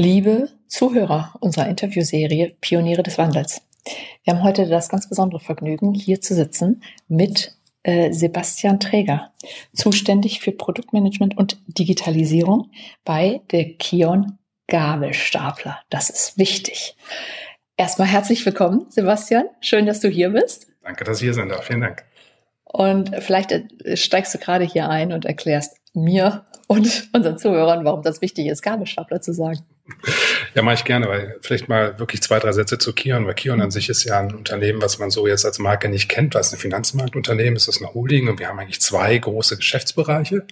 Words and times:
Liebe 0.00 0.48
Zuhörer 0.68 1.34
unserer 1.40 1.66
Interviewserie 1.66 2.54
Pioniere 2.60 3.02
des 3.02 3.18
Wandels. 3.18 3.62
Wir 4.22 4.32
haben 4.32 4.44
heute 4.44 4.68
das 4.68 4.88
ganz 4.88 5.08
besondere 5.08 5.40
Vergnügen, 5.40 5.92
hier 5.92 6.20
zu 6.20 6.36
sitzen 6.36 6.84
mit 7.08 7.56
äh, 7.82 8.12
Sebastian 8.12 8.78
Träger, 8.78 9.32
zuständig 9.72 10.38
für 10.38 10.52
Produktmanagement 10.52 11.36
und 11.36 11.58
Digitalisierung 11.66 12.70
bei 13.04 13.40
der 13.50 13.74
Kion 13.74 14.38
Gabelstapler. 14.68 15.80
Das 15.90 16.10
ist 16.10 16.38
wichtig. 16.38 16.96
Erstmal 17.76 18.06
herzlich 18.06 18.46
willkommen, 18.46 18.86
Sebastian. 18.90 19.46
Schön, 19.60 19.86
dass 19.86 19.98
du 19.98 20.08
hier 20.08 20.30
bist. 20.30 20.68
Danke, 20.84 21.02
dass 21.02 21.18
ich 21.18 21.24
hier 21.24 21.34
sein 21.34 21.48
darf. 21.48 21.64
Vielen 21.64 21.80
Dank. 21.80 22.04
Und 22.62 23.10
vielleicht 23.18 23.50
äh, 23.50 23.96
steigst 23.96 24.32
du 24.32 24.38
gerade 24.38 24.64
hier 24.64 24.88
ein 24.88 25.12
und 25.12 25.24
erklärst 25.24 25.76
mir 25.92 26.46
und 26.68 27.08
unseren 27.12 27.36
Zuhörern, 27.36 27.84
warum 27.84 28.02
das 28.02 28.22
wichtig 28.22 28.46
ist, 28.46 28.62
Gabelstapler 28.62 29.20
zu 29.20 29.32
sagen. 29.32 29.58
Ja, 30.54 30.62
mache 30.62 30.74
ich 30.74 30.84
gerne, 30.84 31.08
weil 31.08 31.36
vielleicht 31.40 31.68
mal 31.68 31.98
wirklich 31.98 32.22
zwei, 32.22 32.38
drei 32.38 32.52
Sätze 32.52 32.78
zu 32.78 32.92
Kion, 32.92 33.26
weil 33.26 33.34
Kion 33.34 33.60
an 33.60 33.70
sich 33.70 33.88
ist 33.88 34.04
ja 34.04 34.18
ein 34.18 34.34
Unternehmen, 34.34 34.82
was 34.82 34.98
man 34.98 35.10
so 35.10 35.26
jetzt 35.26 35.44
als 35.44 35.58
Marke 35.58 35.88
nicht 35.88 36.08
kennt, 36.08 36.34
weil 36.34 36.40
es 36.42 36.52
ein 36.52 36.58
Finanzmarktunternehmen 36.58 37.56
ist, 37.56 37.68
es 37.68 37.76
ist 37.76 37.82
eine 37.82 37.94
Holding 37.94 38.28
und 38.28 38.38
wir 38.38 38.48
haben 38.48 38.58
eigentlich 38.58 38.80
zwei 38.80 39.16
große 39.16 39.56
Geschäftsbereiche 39.56 40.44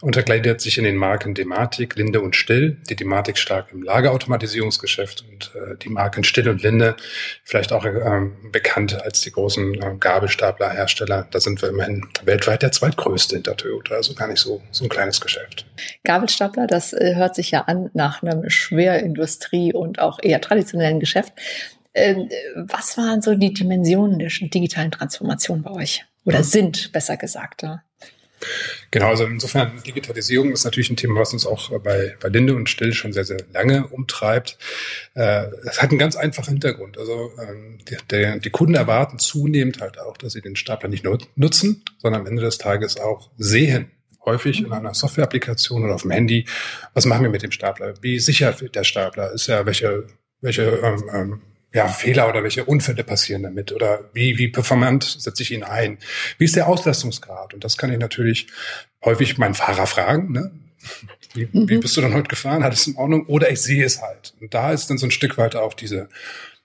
untergliedert 0.00 0.60
sich 0.60 0.78
in 0.78 0.84
den 0.84 0.96
Marken 0.96 1.34
Dematik, 1.34 1.96
Linde 1.96 2.20
und 2.20 2.34
Still. 2.34 2.78
Die 2.88 2.96
Dematik 2.96 3.36
stark 3.36 3.72
im 3.72 3.82
Lagerautomatisierungsgeschäft 3.82 5.24
und 5.30 5.52
äh, 5.54 5.76
die 5.76 5.90
Marken 5.90 6.24
Still 6.24 6.48
und 6.48 6.62
Linde 6.62 6.96
vielleicht 7.44 7.72
auch 7.72 7.84
ähm, 7.84 8.36
bekannt 8.50 9.00
als 9.02 9.20
die 9.20 9.30
großen 9.30 9.74
äh, 9.74 9.96
Gabelstaplerhersteller. 9.98 11.28
Da 11.30 11.40
sind 11.40 11.60
wir 11.60 11.68
immerhin 11.68 12.06
weltweit 12.24 12.62
der 12.62 12.72
zweitgrößte 12.72 13.36
hinter 13.36 13.56
Toyota, 13.56 13.94
also 13.94 14.14
gar 14.14 14.28
nicht 14.28 14.40
so, 14.40 14.62
so 14.70 14.84
ein 14.84 14.88
kleines 14.88 15.20
Geschäft. 15.20 15.66
Gabelstapler, 16.04 16.66
das 16.66 16.92
äh, 16.92 17.14
hört 17.16 17.34
sich 17.34 17.50
ja 17.50 17.62
an 17.62 17.90
nach 17.92 18.22
einem 18.22 18.48
Schwerindustrie 18.48 19.72
und 19.74 19.98
auch 19.98 20.18
eher 20.22 20.40
traditionellen 20.40 21.00
Geschäft. 21.00 21.34
Ähm, 21.92 22.28
was 22.54 22.96
waren 22.96 23.20
so 23.20 23.34
die 23.34 23.52
Dimensionen 23.52 24.18
der 24.18 24.30
digitalen 24.30 24.92
Transformation 24.92 25.62
bei 25.62 25.72
euch? 25.72 26.04
Oder 26.24 26.44
sind, 26.44 26.92
besser 26.92 27.16
gesagt? 27.16 27.62
Ja? 27.62 27.82
Genau, 28.90 29.08
also 29.08 29.24
insofern 29.24 29.82
Digitalisierung 29.86 30.52
ist 30.52 30.64
natürlich 30.64 30.90
ein 30.90 30.96
Thema, 30.96 31.20
was 31.20 31.32
uns 31.32 31.46
auch 31.46 31.70
bei, 31.80 32.16
bei 32.20 32.28
Linde 32.28 32.54
und 32.54 32.68
Still 32.68 32.92
schon 32.92 33.12
sehr, 33.12 33.24
sehr 33.24 33.44
lange 33.52 33.86
umtreibt. 33.88 34.58
Äh, 35.14 35.46
es 35.64 35.80
hat 35.80 35.90
einen 35.90 35.98
ganz 35.98 36.16
einfachen 36.16 36.54
Hintergrund. 36.54 36.98
Also 36.98 37.32
ähm, 37.40 37.78
die, 37.88 37.96
der, 38.10 38.38
die 38.38 38.50
Kunden 38.50 38.74
erwarten 38.74 39.18
zunehmend 39.18 39.80
halt 39.80 39.98
auch, 39.98 40.16
dass 40.16 40.32
sie 40.32 40.40
den 40.40 40.56
Stapler 40.56 40.88
nicht 40.88 41.04
nur 41.04 41.18
nutzen, 41.36 41.84
sondern 41.98 42.22
am 42.22 42.26
Ende 42.26 42.42
des 42.42 42.58
Tages 42.58 42.98
auch 42.98 43.30
sehen. 43.36 43.90
Häufig 44.24 44.60
in 44.60 44.72
einer 44.72 44.92
Software-Applikation 44.92 45.82
oder 45.84 45.94
auf 45.94 46.02
dem 46.02 46.10
Handy. 46.10 46.46
Was 46.92 47.06
machen 47.06 47.22
wir 47.22 47.30
mit 47.30 47.42
dem 47.42 47.52
Stapler? 47.52 47.94
Wie 48.02 48.18
sicher 48.18 48.60
wird 48.60 48.76
der 48.76 48.84
Stapler? 48.84 49.32
Ist 49.32 49.46
ja 49.46 49.64
welche 49.64 50.06
welche 50.40 50.62
ähm, 50.62 51.10
ähm, 51.12 51.40
ja, 51.72 51.88
Fehler 51.88 52.28
oder 52.28 52.42
welche 52.42 52.64
Unfälle 52.64 53.04
passieren 53.04 53.42
damit 53.42 53.72
oder 53.72 54.10
wie, 54.12 54.38
wie 54.38 54.48
performant 54.48 55.04
setze 55.04 55.42
ich 55.42 55.52
ihn 55.52 55.62
ein? 55.62 55.98
Wie 56.38 56.44
ist 56.44 56.56
der 56.56 56.68
Auslastungsgrad? 56.68 57.54
Und 57.54 57.64
das 57.64 57.76
kann 57.76 57.92
ich 57.92 57.98
natürlich 57.98 58.48
häufig 59.04 59.38
meinen 59.38 59.54
Fahrer 59.54 59.86
fragen, 59.86 60.32
ne? 60.32 60.50
Wie, 61.34 61.48
mhm. 61.52 61.68
wie 61.68 61.78
bist 61.78 61.96
du 61.96 62.00
dann 62.00 62.14
heute 62.14 62.28
gefahren? 62.28 62.64
Hat 62.64 62.72
es 62.72 62.86
in 62.86 62.96
Ordnung? 62.96 63.26
Oder 63.26 63.50
ich 63.50 63.60
sehe 63.60 63.84
es 63.84 64.00
halt. 64.00 64.34
Und 64.40 64.54
da 64.54 64.72
ist 64.72 64.88
dann 64.88 64.98
so 64.98 65.06
ein 65.06 65.10
Stück 65.10 65.36
weit 65.38 65.54
auch 65.54 65.74
diese 65.74 66.08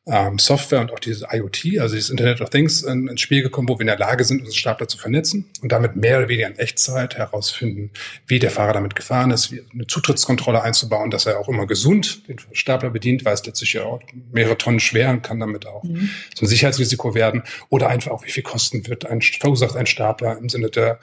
ähm, 0.07 0.37
Software 0.37 0.81
und 0.81 0.91
auch 0.91 0.99
dieses 0.99 1.23
IoT, 1.31 1.79
also 1.79 1.95
dieses 1.95 2.11
Internet 2.11 2.39
of 2.39 2.51
Things, 2.51 2.83
in, 2.83 3.07
ins 3.07 3.21
Spiel 3.21 3.41
gekommen, 3.41 3.67
wo 3.67 3.75
wir 3.75 3.81
in 3.81 3.87
der 3.87 3.97
Lage 3.97 4.23
sind, 4.23 4.41
unseren 4.41 4.55
Stapler 4.55 4.87
zu 4.87 4.99
vernetzen 4.99 5.49
und 5.61 5.71
damit 5.71 5.95
mehr 5.95 6.19
oder 6.19 6.29
weniger 6.29 6.47
in 6.47 6.59
Echtzeit 6.59 7.15
herausfinden, 7.15 7.89
wie 8.27 8.37
der 8.37 8.51
Fahrer 8.51 8.73
damit 8.73 8.95
gefahren 8.95 9.31
ist, 9.31 9.51
wie 9.51 9.63
eine 9.73 9.87
Zutrittskontrolle 9.87 10.61
einzubauen, 10.61 11.09
dass 11.09 11.25
er 11.25 11.39
auch 11.39 11.49
immer 11.49 11.65
gesund 11.65 12.27
den 12.27 12.37
Stapler 12.51 12.91
bedient, 12.91 13.25
weil 13.25 13.33
es 13.33 13.45
letztlich 13.45 13.73
ja 13.73 13.83
auch 13.83 13.99
mehrere 14.31 14.57
Tonnen 14.57 14.79
schwer 14.79 15.09
und 15.09 15.23
kann 15.23 15.39
damit 15.39 15.65
auch 15.65 15.83
mhm. 15.83 16.11
so 16.35 16.45
ein 16.45 16.49
Sicherheitsrisiko 16.49 17.15
werden 17.15 17.41
oder 17.69 17.89
einfach 17.89 18.11
auch, 18.11 18.23
wie 18.25 18.31
viel 18.31 18.43
Kosten 18.43 18.85
wird 18.87 19.07
ein, 19.07 19.21
verursacht 19.21 19.75
ein 19.75 19.87
Stapler 19.87 20.37
im 20.37 20.49
Sinne 20.49 20.69
der, 20.69 20.99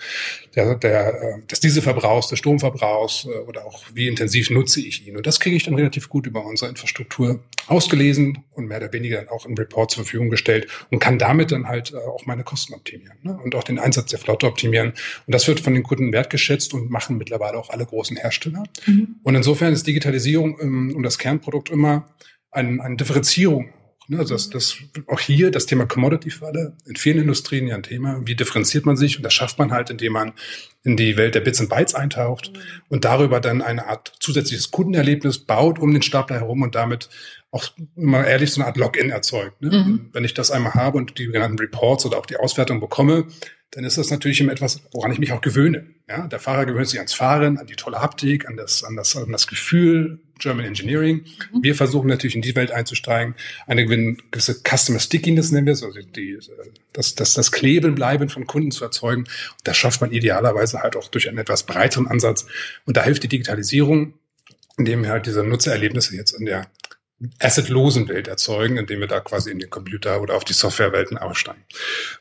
der, 0.54 0.76
der, 0.76 1.22
äh, 1.22 1.46
des 1.50 1.58
Dieselverbrauchs, 1.58 2.28
des 2.28 2.38
Stromverbrauchs 2.38 3.24
äh, 3.24 3.38
oder 3.48 3.66
auch 3.66 3.82
wie 3.94 4.06
intensiv 4.06 4.50
nutze 4.50 4.80
ich 4.80 5.06
ihn. 5.08 5.16
Und 5.16 5.26
das 5.26 5.40
kriege 5.40 5.56
ich 5.56 5.64
dann 5.64 5.74
relativ 5.74 6.08
gut 6.08 6.26
über 6.28 6.44
unsere 6.44 6.70
Infrastruktur 6.70 7.40
ausgelesen 7.66 8.44
und 8.52 8.66
mehr 8.66 8.78
oder 8.78 8.91
weniger 8.92 9.18
dann 9.18 9.28
auch 9.28 9.46
einen 9.46 9.56
Report 9.56 9.90
zur 9.90 10.04
Verfügung 10.04 10.30
gestellt 10.30 10.68
und 10.90 10.98
kann 10.98 11.18
damit 11.18 11.52
dann 11.52 11.68
halt 11.68 11.92
äh, 11.92 11.96
auch 11.96 12.26
meine 12.26 12.44
Kosten 12.44 12.74
optimieren 12.74 13.18
ne? 13.22 13.38
und 13.42 13.54
auch 13.54 13.64
den 13.64 13.78
Einsatz 13.78 14.10
der 14.10 14.18
Flotte 14.18 14.46
optimieren. 14.46 14.90
Und 15.26 15.34
das 15.34 15.46
wird 15.48 15.60
von 15.60 15.74
den 15.74 15.82
Kunden 15.82 16.12
wertgeschätzt 16.12 16.74
und 16.74 16.90
machen 16.90 17.18
mittlerweile 17.18 17.58
auch 17.58 17.70
alle 17.70 17.86
großen 17.86 18.16
Hersteller. 18.16 18.64
Mhm. 18.86 19.16
Und 19.22 19.34
insofern 19.34 19.72
ist 19.72 19.86
Digitalisierung 19.86 20.58
ähm, 20.60 20.94
und 20.96 21.02
das 21.02 21.18
Kernprodukt 21.18 21.70
immer 21.70 22.08
eine, 22.50 22.82
eine 22.82 22.96
Differenzierung 22.96 23.72
Ne, 24.08 24.18
also 24.18 24.34
das, 24.34 24.50
das, 24.50 24.76
auch 25.06 25.20
hier 25.20 25.50
das 25.50 25.66
Thema 25.66 25.86
Commodity-Falle, 25.86 26.76
in 26.86 26.96
vielen 26.96 27.20
Industrien 27.20 27.68
ja 27.68 27.76
ein 27.76 27.84
Thema. 27.84 28.20
Wie 28.24 28.34
differenziert 28.34 28.84
man 28.84 28.96
sich? 28.96 29.16
Und 29.16 29.22
das 29.22 29.32
schafft 29.32 29.58
man 29.58 29.70
halt, 29.70 29.90
indem 29.90 30.14
man 30.14 30.32
in 30.82 30.96
die 30.96 31.16
Welt 31.16 31.34
der 31.34 31.40
Bits 31.40 31.60
und 31.60 31.68
Bytes 31.68 31.94
eintaucht 31.94 32.52
mhm. 32.52 32.58
und 32.88 33.04
darüber 33.04 33.40
dann 33.40 33.62
eine 33.62 33.86
Art 33.86 34.12
zusätzliches 34.18 34.70
Kundenerlebnis 34.70 35.38
baut 35.38 35.78
um 35.78 35.92
den 35.92 36.02
Stapler 36.02 36.40
herum 36.40 36.62
und 36.62 36.74
damit 36.74 37.10
auch 37.52 37.64
immer 37.96 38.26
ehrlich 38.26 38.50
so 38.50 38.60
eine 38.60 38.66
Art 38.66 38.78
Login 38.78 39.10
erzeugt. 39.10 39.60
Ne? 39.60 39.70
Mhm. 39.70 40.08
Wenn 40.12 40.24
ich 40.24 40.34
das 40.34 40.50
einmal 40.50 40.74
habe 40.74 40.96
und 40.96 41.18
die 41.18 41.26
genannten 41.26 41.58
Reports 41.58 42.04
oder 42.06 42.18
auch 42.18 42.26
die 42.26 42.36
Auswertung 42.36 42.80
bekomme, 42.80 43.26
dann 43.72 43.84
ist 43.84 43.98
das 43.98 44.10
natürlich 44.10 44.40
immer 44.40 44.52
etwas, 44.52 44.82
woran 44.92 45.12
ich 45.12 45.18
mich 45.18 45.32
auch 45.32 45.40
gewöhne. 45.40 45.86
Ja, 46.08 46.26
der 46.26 46.40
Fahrer 46.40 46.66
gewöhnt 46.66 46.88
sich 46.88 46.98
ans 46.98 47.14
Fahren, 47.14 47.58
an 47.58 47.66
die 47.66 47.76
tolle 47.76 48.00
Haptik, 48.00 48.48
an 48.48 48.56
das, 48.56 48.84
an 48.84 48.96
das, 48.96 49.16
an 49.16 49.30
das 49.32 49.46
Gefühl, 49.46 50.20
German 50.38 50.64
Engineering. 50.64 51.24
Mhm. 51.52 51.62
Wir 51.62 51.74
versuchen 51.74 52.08
natürlich 52.08 52.34
in 52.34 52.42
die 52.42 52.56
Welt 52.56 52.70
einzusteigen, 52.70 53.34
eine 53.66 53.86
gewisse 53.86 54.60
Customer 54.62 54.98
Stickiness 54.98 55.52
nennen 55.52 55.66
wir 55.66 55.74
es, 55.74 55.82
also 55.82 56.00
die, 56.00 56.38
das, 56.92 57.14
das, 57.14 57.34
das 57.34 57.52
Kleben 57.52 57.94
bleiben 57.94 58.28
von 58.28 58.46
Kunden 58.46 58.70
zu 58.70 58.84
erzeugen. 58.84 59.22
Und 59.22 59.60
das 59.64 59.76
schafft 59.76 60.00
man 60.00 60.10
idealerweise 60.10 60.82
halt 60.82 60.96
auch 60.96 61.08
durch 61.08 61.28
einen 61.28 61.38
etwas 61.38 61.64
breiteren 61.64 62.06
Ansatz. 62.06 62.46
Und 62.86 62.96
da 62.96 63.04
hilft 63.04 63.22
die 63.22 63.28
Digitalisierung, 63.28 64.14
indem 64.76 65.02
wir 65.02 65.10
halt 65.10 65.26
diese 65.26 65.44
Nutzererlebnisse 65.44 66.16
jetzt 66.16 66.32
in 66.32 66.46
der 66.46 66.66
assetlosen 67.38 68.08
Welt 68.08 68.28
erzeugen, 68.28 68.76
indem 68.76 69.00
wir 69.00 69.06
da 69.06 69.20
quasi 69.20 69.50
in 69.50 69.58
den 69.58 69.70
Computer 69.70 70.20
oder 70.20 70.34
auf 70.36 70.44
die 70.44 70.52
Softwarewelten 70.52 71.18
aussteigen. 71.18 71.62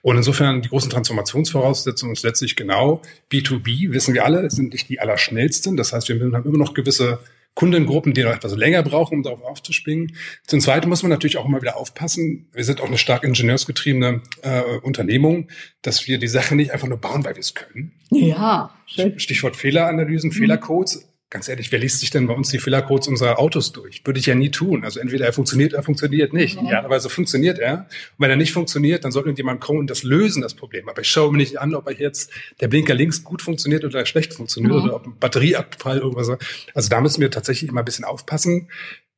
Und 0.01 0.17
insofern 0.17 0.61
die 0.61 0.69
großen 0.69 0.89
Transformationsvoraussetzungen 0.89 2.13
ist 2.13 2.23
letztlich 2.23 2.55
genau 2.55 3.01
B2B, 3.31 3.91
wissen 3.91 4.13
wir 4.13 4.25
alle, 4.25 4.49
sind 4.49 4.73
nicht 4.73 4.89
die 4.89 4.99
allerschnellsten. 4.99 5.77
Das 5.77 5.93
heißt, 5.93 6.09
wir 6.09 6.19
haben 6.19 6.45
immer 6.45 6.57
noch 6.57 6.73
gewisse 6.73 7.19
Kundengruppen, 7.53 8.13
die 8.13 8.23
noch 8.23 8.31
etwas 8.31 8.55
länger 8.55 8.81
brauchen, 8.81 9.17
um 9.17 9.23
darauf 9.23 9.43
aufzuspringen. 9.43 10.15
Zum 10.47 10.61
Zweiten 10.61 10.87
muss 10.87 11.03
man 11.03 11.09
natürlich 11.09 11.37
auch 11.37 11.45
immer 11.45 11.61
wieder 11.61 11.75
aufpassen. 11.75 12.47
Wir 12.53 12.63
sind 12.63 12.79
auch 12.79 12.87
eine 12.87 12.97
stark 12.97 13.23
ingenieursgetriebene 13.23 14.21
äh, 14.41 14.61
Unternehmung, 14.81 15.49
dass 15.81 16.07
wir 16.07 16.17
die 16.17 16.27
Sache 16.27 16.55
nicht 16.55 16.71
einfach 16.71 16.87
nur 16.87 16.97
bauen, 16.97 17.25
weil 17.25 17.35
wir 17.35 17.41
es 17.41 17.53
können. 17.53 17.91
Ja. 18.09 18.73
Schön. 18.85 19.19
Stichwort 19.19 19.57
Fehleranalysen, 19.57 20.29
mhm. 20.29 20.33
Fehlercodes 20.33 21.10
ganz 21.31 21.47
ehrlich, 21.47 21.71
wer 21.71 21.79
liest 21.79 22.01
sich 22.01 22.11
denn 22.11 22.27
bei 22.27 22.33
uns 22.33 22.49
die 22.49 22.59
Fehlercodes 22.59 23.07
unserer 23.07 23.39
Autos 23.39 23.71
durch? 23.71 24.05
Würde 24.05 24.19
ich 24.19 24.25
ja 24.25 24.35
nie 24.35 24.51
tun. 24.51 24.83
Also 24.83 24.99
entweder 24.99 25.25
er 25.25 25.33
funktioniert, 25.33 25.73
er 25.73 25.81
funktioniert 25.81 26.33
nicht. 26.33 26.59
Mhm. 26.59 26.67
Idealerweise 26.67 27.09
funktioniert 27.09 27.57
er. 27.57 27.87
Und 28.17 28.19
wenn 28.19 28.29
er 28.29 28.35
nicht 28.35 28.51
funktioniert, 28.51 29.05
dann 29.05 29.11
sollte 29.11 29.29
irgendjemand 29.29 29.61
kommen 29.61 29.79
und 29.79 29.89
das 29.89 30.03
lösen, 30.03 30.41
das 30.41 30.53
Problem. 30.53 30.89
Aber 30.89 31.01
ich 31.01 31.07
schaue 31.07 31.31
mir 31.31 31.37
nicht 31.37 31.59
an, 31.59 31.73
ob 31.73 31.87
er 31.87 31.93
jetzt 31.93 32.31
der 32.59 32.67
Blinker 32.67 32.93
links 32.93 33.23
gut 33.23 33.41
funktioniert 33.41 33.85
oder 33.85 34.05
schlecht 34.05 34.33
funktioniert 34.33 34.75
mhm. 34.75 34.83
oder 34.83 34.95
ob 34.95 35.07
ein 35.07 35.17
Batterieabfall 35.17 35.99
irgendwas. 35.99 36.37
Also 36.75 36.89
da 36.89 36.99
müssen 36.99 37.21
wir 37.21 37.31
tatsächlich 37.31 37.69
immer 37.69 37.81
ein 37.81 37.85
bisschen 37.85 38.05
aufpassen. 38.05 38.69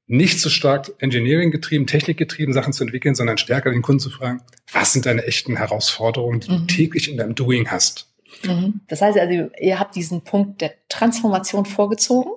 Nicht 0.06 0.40
so 0.40 0.50
stark 0.50 0.91
Engineering 1.00 1.50
getrieben, 1.50 1.88
Technik 1.88 2.18
getrieben 2.18 2.53
Sachen 2.53 2.74
zu 2.74 2.84
entwickeln, 2.84 3.16
sondern 3.16 3.40
stärker 3.40 3.72
den 3.72 3.81
Kunden 3.81 4.01
zu 4.01 4.12
fragen, 4.12 4.41
was 4.72 4.94
sind 4.94 5.07
deine 5.07 5.24
echten 5.24 5.56
Herausforderungen, 5.56 6.41
die 6.41 6.51
mhm. 6.51 6.57
du 6.59 6.66
täglich 6.68 7.09
in 7.09 7.18
deinem 7.18 7.34
Doing 7.34 7.72
hast? 7.72 8.12
Mhm. 8.44 8.81
Das 8.88 9.01
heißt 9.01 9.17
also, 9.17 9.49
ihr 9.59 9.79
habt 9.79 9.95
diesen 9.95 10.23
Punkt 10.23 10.61
der 10.61 10.73
Transformation 10.89 11.66
vorgezogen, 11.66 12.31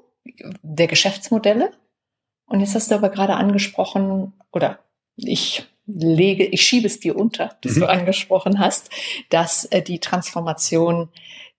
der 0.63 0.87
Geschäftsmodelle. 0.87 1.73
Und 2.47 2.61
jetzt 2.61 2.75
hast 2.75 2.91
du 2.91 2.95
aber 2.95 3.09
gerade 3.09 3.35
angesprochen, 3.35 4.33
oder 4.53 4.79
ich 5.17 5.67
lege, 5.87 6.45
ich 6.45 6.63
schiebe 6.63 6.87
es 6.87 7.01
dir 7.01 7.17
unter, 7.17 7.57
dass 7.63 7.77
mhm. 7.77 7.81
du 7.81 7.89
angesprochen 7.89 8.59
hast, 8.59 8.91
dass 9.31 9.65
äh, 9.67 9.83
die 9.83 10.01
Transformation 10.01 11.09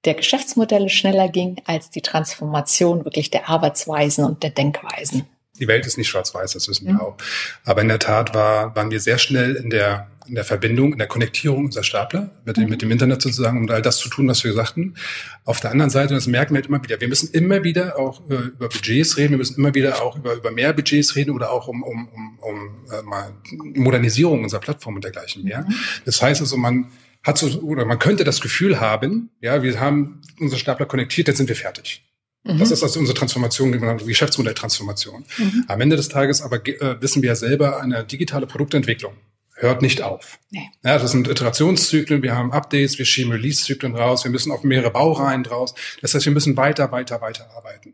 der 0.06 0.14
Geschäftsmodelle 0.14 0.90
schneller 0.90 1.28
ging 1.28 1.62
als 1.66 1.90
die 1.90 2.02
Transformation 2.02 3.04
wirklich 3.06 3.32
der 3.32 3.50
Arbeitsweisen 3.50 4.26
und 4.26 4.44
der 4.44 4.52
Denkweisen. 4.52 5.28
Die 5.60 5.68
Welt 5.68 5.86
ist 5.86 5.98
nicht 5.98 6.08
schwarz-weiß, 6.08 6.54
das 6.54 6.68
wissen 6.68 6.86
wir 6.86 6.94
mhm. 6.94 7.02
auch. 7.02 7.18
Aber 7.66 7.82
in 7.82 7.88
der 7.88 8.00
Tat 8.00 8.34
war, 8.34 8.76
waren 8.76 8.92
wir 8.92 9.00
sehr 9.00 9.18
schnell 9.18 9.56
in 9.56 9.70
der 9.70 10.08
in 10.28 10.36
der 10.36 10.44
Verbindung, 10.44 10.94
in 10.94 10.98
der 10.98 11.08
Konnektierung 11.08 11.66
unserer 11.66 11.84
Stapler 11.84 12.32
mit 12.46 12.58
dem, 12.58 12.66
mhm. 12.66 12.70
mit 12.70 12.82
dem 12.82 12.92
Internet 12.92 13.22
sozusagen, 13.22 13.58
um 13.58 13.70
all 13.70 13.82
das 13.82 13.98
zu 13.98 14.10
tun, 14.10 14.28
was 14.28 14.44
wir 14.44 14.54
sagten. 14.54 14.96
Auf 15.46 15.60
der 15.60 15.72
anderen 15.72 15.90
Seite, 15.90 16.14
und 16.14 16.18
das 16.18 16.28
merken 16.28 16.54
wir 16.54 16.62
halt 16.62 16.68
immer 16.68 16.84
wieder, 16.84 17.00
wir 17.00 17.08
müssen 17.08 17.32
immer 17.32 17.64
wieder 17.64 17.98
auch 17.98 18.30
äh, 18.30 18.36
über 18.36 18.70
Budgets 18.70 19.18
reden, 19.18 19.32
wir 19.32 19.38
müssen 19.38 19.58
immer 19.58 19.74
wieder 19.74 20.02
auch 20.02 20.18
über, 20.18 20.36
über 20.36 20.52
mehr 20.52 20.74
Budgets 20.74 21.16
reden 21.16 21.32
oder 21.32 21.52
auch 21.52 21.68
um, 21.68 21.84
um, 21.84 22.08
um, 22.10 22.40
um 22.40 22.86
äh, 22.92 23.02
mal 23.04 23.34
Modernisierung 23.52 24.44
unserer 24.44 24.62
Plattform 24.62 24.96
und 24.96 25.04
dergleichen 25.04 25.44
mehr. 25.44 25.62
Mhm. 25.62 25.74
Das 26.06 26.22
heißt 26.22 26.42
also, 26.42 26.58
man 26.58 26.88
hat 27.24 27.38
so, 27.38 27.48
oder 27.62 27.86
man 27.86 28.00
könnte 28.00 28.24
das 28.24 28.42
Gefühl 28.42 28.80
haben, 28.80 29.30
ja, 29.42 29.62
wir 29.64 29.80
haben 29.80 30.22
unsere 30.40 30.60
Stapler 30.60 30.86
konnektiert, 30.86 31.28
jetzt 31.28 31.38
sind 31.38 31.50
wir 31.50 31.56
fertig. 31.56 32.04
Mhm. 32.44 32.60
Das 32.60 32.72
ist 32.72 32.84
also 32.84 33.00
unsere 33.00 33.18
Transformation, 33.18 33.72
die 33.72 34.06
Geschäftsmodelltransformation. 34.06 35.26
Mhm. 35.38 35.66
Am 35.68 35.82
Ende 35.82 35.96
des 35.96 36.10
Tages 36.10 36.42
aber 36.42 36.66
äh, 36.66 37.02
wissen 37.02 37.22
wir 37.22 37.30
ja 37.30 37.36
selber, 37.36 37.82
eine 37.82 38.04
digitale 38.04 38.48
Produktentwicklung 38.48 39.14
hört 39.60 39.82
nicht 39.82 40.02
auf. 40.02 40.40
Nee. 40.52 40.70
Ja, 40.84 40.98
das 40.98 41.12
sind 41.12 41.28
Iterationszyklen, 41.28 42.22
wir 42.22 42.36
haben 42.36 42.54
Updates, 42.54 42.98
wir 43.00 43.06
schieben 43.06 43.32
Release-Zyklen 43.32 43.96
raus, 43.96 44.24
wir 44.24 44.32
müssen 44.32 44.52
auf 44.52 44.64
mehrere 44.64 44.92
Baureihen 44.92 45.44
draus. 45.44 45.74
Das 46.02 46.14
heißt, 46.14 46.26
wir 46.26 46.32
müssen 46.32 46.56
weiter, 46.56 46.92
weiter, 46.92 47.22
weiter 47.22 47.50
arbeiten. 47.56 47.94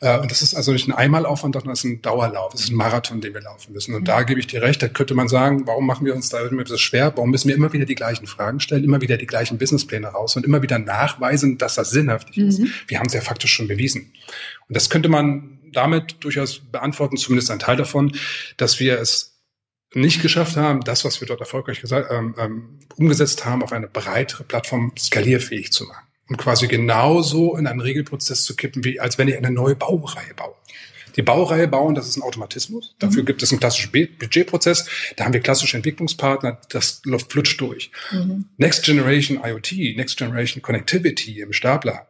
Äh, 0.00 0.18
und 0.18 0.30
das 0.30 0.42
ist 0.42 0.54
also 0.54 0.72
nicht 0.72 0.88
ein 0.88 0.92
Einmalaufwand, 0.92 1.54
sondern 1.54 1.70
das 1.70 1.78
ist 1.78 1.84
ein 1.84 2.02
Dauerlauf, 2.02 2.52
das 2.52 2.62
ist 2.62 2.70
ein 2.70 2.76
Marathon, 2.76 3.20
den 3.20 3.32
wir 3.32 3.40
laufen 3.40 3.72
müssen. 3.72 3.94
Und 3.94 4.02
mhm. 4.02 4.06
da 4.06 4.22
gebe 4.24 4.40
ich 4.40 4.48
dir 4.48 4.60
recht, 4.60 4.82
da 4.82 4.88
könnte 4.88 5.14
man 5.14 5.28
sagen, 5.28 5.66
warum 5.66 5.86
machen 5.86 6.04
wir 6.04 6.14
uns 6.14 6.28
da 6.28 6.44
immer 6.44 6.66
so 6.66 6.76
schwer? 6.76 7.12
Warum 7.14 7.30
müssen 7.30 7.48
wir 7.48 7.54
immer 7.54 7.72
wieder 7.72 7.86
die 7.86 7.94
gleichen 7.94 8.26
Fragen 8.26 8.58
stellen, 8.58 8.82
immer 8.82 9.00
wieder 9.00 9.16
die 9.16 9.26
gleichen 9.26 9.56
Businesspläne 9.56 10.08
raus 10.08 10.34
und 10.36 10.44
immer 10.44 10.62
wieder 10.62 10.80
nachweisen, 10.80 11.58
dass 11.58 11.76
das 11.76 11.90
sinnhaftig 11.90 12.38
mhm. 12.38 12.48
ist? 12.48 12.60
Wir 12.88 12.98
haben 12.98 13.06
es 13.06 13.14
ja 13.14 13.20
faktisch 13.20 13.52
schon 13.52 13.68
bewiesen. 13.68 14.12
Und 14.68 14.76
das 14.76 14.90
könnte 14.90 15.08
man 15.08 15.58
damit 15.72 16.16
durchaus 16.20 16.58
beantworten, 16.58 17.16
zumindest 17.16 17.50
ein 17.50 17.58
Teil 17.58 17.76
davon, 17.76 18.16
dass 18.56 18.80
wir 18.80 18.98
es 18.98 19.33
nicht 19.94 20.22
geschafft 20.22 20.56
haben, 20.56 20.80
das, 20.80 21.04
was 21.04 21.20
wir 21.20 21.28
dort 21.28 21.40
erfolgreich 21.40 21.80
gesagt, 21.80 22.10
ähm, 22.10 22.34
ähm, 22.38 22.78
umgesetzt 22.96 23.44
haben, 23.44 23.62
auf 23.62 23.72
eine 23.72 23.86
breitere 23.86 24.44
Plattform 24.44 24.92
skalierfähig 24.98 25.72
zu 25.72 25.84
machen. 25.84 26.06
Und 26.28 26.38
quasi 26.38 26.68
genauso 26.68 27.56
in 27.56 27.66
einen 27.66 27.80
Regelprozess 27.80 28.44
zu 28.44 28.56
kippen, 28.56 28.82
wie 28.84 28.98
als 28.98 29.18
wenn 29.18 29.28
ich 29.28 29.36
eine 29.36 29.50
neue 29.50 29.76
Baureihe 29.76 30.34
baue. 30.34 30.54
Die 31.16 31.22
Baureihe 31.22 31.68
bauen, 31.68 31.94
das 31.94 32.08
ist 32.08 32.16
ein 32.16 32.22
Automatismus. 32.22 32.96
Dafür 32.98 33.22
mhm. 33.22 33.26
gibt 33.26 33.42
es 33.42 33.52
einen 33.52 33.60
klassischen 33.60 33.92
Budgetprozess. 33.92 34.88
Da 35.16 35.24
haben 35.24 35.32
wir 35.32 35.40
klassische 35.40 35.76
Entwicklungspartner. 35.76 36.60
Das 36.70 37.02
läuft 37.04 37.30
flutscht 37.30 37.60
durch. 37.60 37.92
Mhm. 38.10 38.46
Next 38.56 38.84
Generation 38.84 39.40
IoT, 39.44 39.96
Next 39.96 40.16
Generation 40.16 40.62
Connectivity 40.62 41.40
im 41.40 41.52
Stapler 41.52 42.08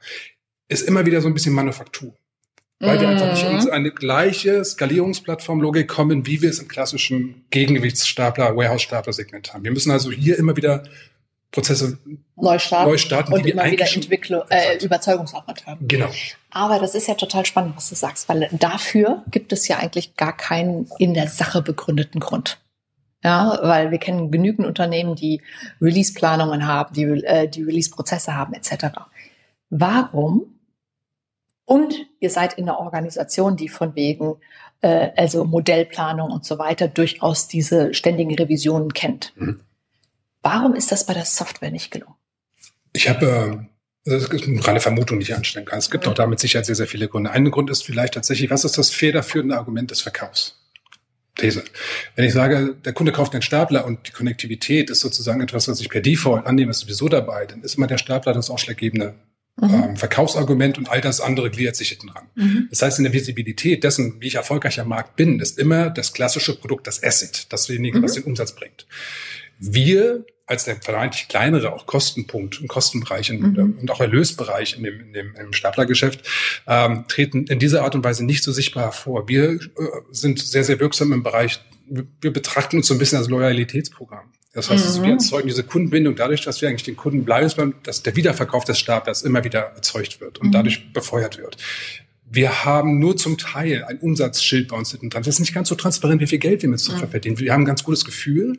ist 0.69 0.82
immer 0.82 1.04
wieder 1.04 1.20
so 1.20 1.28
ein 1.28 1.34
bisschen 1.34 1.52
Manufaktur 1.52 2.14
weil 2.84 3.00
wir 3.00 3.08
einfach 3.08 3.31
nicht 3.32 3.44
in 3.44 3.56
mhm. 3.56 3.70
eine 3.70 3.90
gleiche 3.90 4.64
Skalierungsplattformlogik 4.64 5.88
kommen, 5.88 6.26
wie 6.26 6.42
wir 6.42 6.50
es 6.50 6.58
im 6.58 6.69
klassischen 6.69 7.44
Gegengewichtsstapler, 7.50 8.56
Warehouse-Stapler-Segment 8.56 9.54
haben. 9.54 9.64
Wir 9.64 9.72
müssen 9.72 9.90
also 9.90 10.10
hier 10.10 10.38
immer 10.38 10.56
wieder 10.56 10.84
Prozesse 11.54 11.98
neu 12.36 12.58
starten, 12.58 12.90
neu 12.90 12.98
starten 12.98 13.32
und 13.32 13.46
immer 13.46 13.70
wieder 13.70 13.86
Entwicklung, 13.92 14.42
äh, 14.50 14.84
Überzeugungsarbeit 14.84 15.64
haben. 15.66 15.86
Genau. 15.86 16.10
Aber 16.50 16.81
das 16.81 16.96
ist 16.96 17.06
ja 17.06 17.14
total 17.14 17.46
spannend, 17.46 17.76
was 17.76 17.88
du 17.88 17.94
sagst, 17.94 18.28
weil 18.28 18.48
dafür 18.52 19.22
gibt 19.30 19.52
es 19.52 19.69
ja 19.69 19.78
eigentlich 19.78 20.16
gar 20.16 20.37
keinen 20.37 20.88
in 20.98 21.14
der 21.14 21.28
Sache 21.28 21.62
begründeten 21.62 22.20
Grund. 22.20 22.58
Ja, 23.22 23.58
weil 23.62 23.90
wir 23.90 23.98
kennen 23.98 24.30
genügend 24.30 24.66
Unternehmen, 24.66 25.14
die 25.14 25.40
Release-Planungen 25.80 26.66
haben, 26.66 26.92
die, 26.92 27.04
äh, 27.04 27.48
die 27.48 27.62
Release-Prozesse 27.62 28.34
haben, 28.34 28.52
etc. 28.52 28.87
Warum 29.70 30.53
und 31.64 31.94
ihr 32.20 32.31
seid 32.31 32.55
in 32.55 32.69
einer 32.69 32.78
Organisation, 32.78 33.56
die 33.56 33.69
von 33.69 33.94
wegen, 33.94 34.37
äh, 34.81 35.11
also 35.16 35.44
Modellplanung 35.44 36.31
und 36.31 36.44
so 36.44 36.58
weiter, 36.58 36.88
durchaus 36.88 37.49
diese 37.49 37.94
ständigen 37.94 38.34
Revisionen 38.34 38.93
kennt. 38.93 39.32
Mhm. 39.37 39.61
Warum 40.43 40.75
ist 40.75 40.93
das 40.93 41.06
bei 41.06 41.14
der 41.14 41.25
Software 41.25 41.70
nicht 41.70 41.90
gelungen? 41.90 42.14
Ich 42.93 43.08
habe 43.08 43.66
äh, 43.66 43.75
das 44.05 44.25
ist 44.25 44.46
eine 44.46 44.66
reine 44.66 44.81
Vermutung, 44.81 45.19
die 45.19 45.25
ich 45.25 45.34
anstellen 45.34 45.64
kann. 45.64 45.78
Es 45.78 45.90
gibt 45.90 46.06
auch 46.06 46.14
damit 46.14 46.38
sicher 46.38 46.62
sehr, 46.62 46.75
sehr 46.75 46.87
viele 46.87 47.08
Gründe. 47.08 47.31
Ein 47.31 47.50
Grund 47.50 47.70
ist 47.70 47.84
vielleicht 47.84 48.14
tatsächlich, 48.14 48.50
was 48.50 48.64
ist 48.64 48.76
das 48.76 48.90
federführende 48.90 49.56
Argument 49.56 49.90
des 49.90 50.02
Verkaufs? 50.02 50.61
These. 51.37 51.64
Wenn 52.14 52.26
ich 52.26 52.32
sage, 52.32 52.76
der 52.84 52.93
Kunde 52.93 53.11
kauft 53.11 53.34
den 53.34 53.43
Stapler 53.43 53.84
und 53.84 54.06
die 54.06 54.12
Konnektivität 54.12 54.88
ist 54.90 55.00
sozusagen 55.00 55.40
etwas, 55.40 55.66
was 55.66 55.81
ich 55.81 55.88
per 55.88 56.00
Default 56.00 56.46
annehme, 56.46 56.70
ist 56.70 56.81
sowieso 56.81 57.08
dabei, 57.08 57.46
dann 57.46 57.62
ist 57.62 57.76
immer 57.76 57.88
der 57.88 57.99
Stapler 57.99 58.32
das 58.32 58.50
ausschlaggebende 58.50 59.14
Mhm. 59.56 59.74
Ähm, 59.74 59.96
Verkaufsargument 59.96 60.78
und 60.78 60.90
all 60.90 61.00
das 61.00 61.20
andere 61.20 61.50
gliedert 61.50 61.76
sich 61.76 61.90
hinten 61.90 62.08
dran. 62.08 62.26
Mhm. 62.34 62.66
Das 62.70 62.82
heißt, 62.82 62.98
in 62.98 63.04
der 63.04 63.12
Visibilität 63.12 63.84
dessen, 63.84 64.20
wie 64.20 64.26
ich 64.26 64.34
erfolgreich 64.34 64.80
am 64.80 64.88
Markt 64.88 65.16
bin, 65.16 65.38
ist 65.38 65.58
immer 65.58 65.90
das 65.90 66.12
klassische 66.12 66.58
Produkt, 66.58 66.86
das 66.86 67.02
Asset, 67.02 67.52
dasjenige, 67.52 67.98
mhm. 67.98 68.02
was 68.02 68.14
den 68.14 68.24
Umsatz 68.24 68.52
bringt. 68.52 68.86
Wir 69.58 70.24
als 70.46 70.64
der 70.64 70.76
vermeintlich 70.76 71.28
kleinere 71.28 71.72
auch 71.72 71.86
Kostenpunkt 71.86 72.60
und 72.60 72.68
Kostenbereich 72.68 73.30
in, 73.30 73.40
mhm. 73.40 73.78
und 73.80 73.90
auch 73.90 74.00
Erlösbereich 74.00 74.76
in 74.76 74.84
dem, 74.84 75.00
in 75.00 75.12
dem 75.12 75.34
im 75.36 75.52
Staplergeschäft 75.52 76.22
ähm, 76.66 77.06
treten 77.08 77.46
in 77.46 77.58
dieser 77.58 77.82
Art 77.82 77.94
und 77.94 78.04
Weise 78.04 78.24
nicht 78.24 78.42
so 78.42 78.52
sichtbar 78.52 78.84
hervor. 78.84 79.28
Wir 79.28 79.52
äh, 79.52 79.58
sind 80.10 80.38
sehr, 80.38 80.64
sehr 80.64 80.80
wirksam 80.80 81.12
im 81.12 81.22
Bereich, 81.22 81.60
wir 81.86 82.32
betrachten 82.32 82.76
uns 82.76 82.88
so 82.88 82.94
ein 82.94 82.98
bisschen 82.98 83.18
als 83.18 83.28
Loyalitätsprogramm. 83.28 84.32
Das 84.54 84.70
heißt, 84.70 85.00
mhm. 85.00 85.04
wir 85.04 85.10
erzeugen 85.12 85.48
diese 85.48 85.64
Kundenbindung 85.64 86.14
dadurch, 86.14 86.42
dass 86.42 86.62
wir 86.62 86.68
eigentlich 86.68 86.84
den 86.84 86.96
Kunden 86.96 87.24
bleiben, 87.24 87.74
dass 87.82 88.02
der 88.02 88.14
Wiederverkauf 88.16 88.64
des 88.64 88.78
Starters 88.78 89.22
immer 89.22 89.42
wieder 89.44 89.72
erzeugt 89.74 90.20
wird 90.20 90.38
und 90.38 90.48
mhm. 90.48 90.52
dadurch 90.52 90.92
befeuert 90.92 91.38
wird. 91.38 91.56
Wir 92.30 92.64
haben 92.64 92.98
nur 92.98 93.16
zum 93.16 93.36
Teil 93.36 93.84
ein 93.84 93.98
Umsatzschild 93.98 94.68
bei 94.68 94.76
uns 94.76 94.92
hinten 94.92 95.10
dran. 95.10 95.22
Das 95.22 95.34
ist 95.34 95.40
nicht 95.40 95.54
ganz 95.54 95.68
so 95.68 95.74
transparent, 95.74 96.20
wie 96.20 96.26
viel 96.26 96.38
Geld 96.38 96.62
wir 96.62 96.68
mit 96.68 96.80
Software 96.80 97.08
verdienen. 97.08 97.38
Wir 97.38 97.52
haben 97.52 97.62
ein 97.62 97.66
ganz 97.66 97.84
gutes 97.84 98.04
Gefühl, 98.04 98.58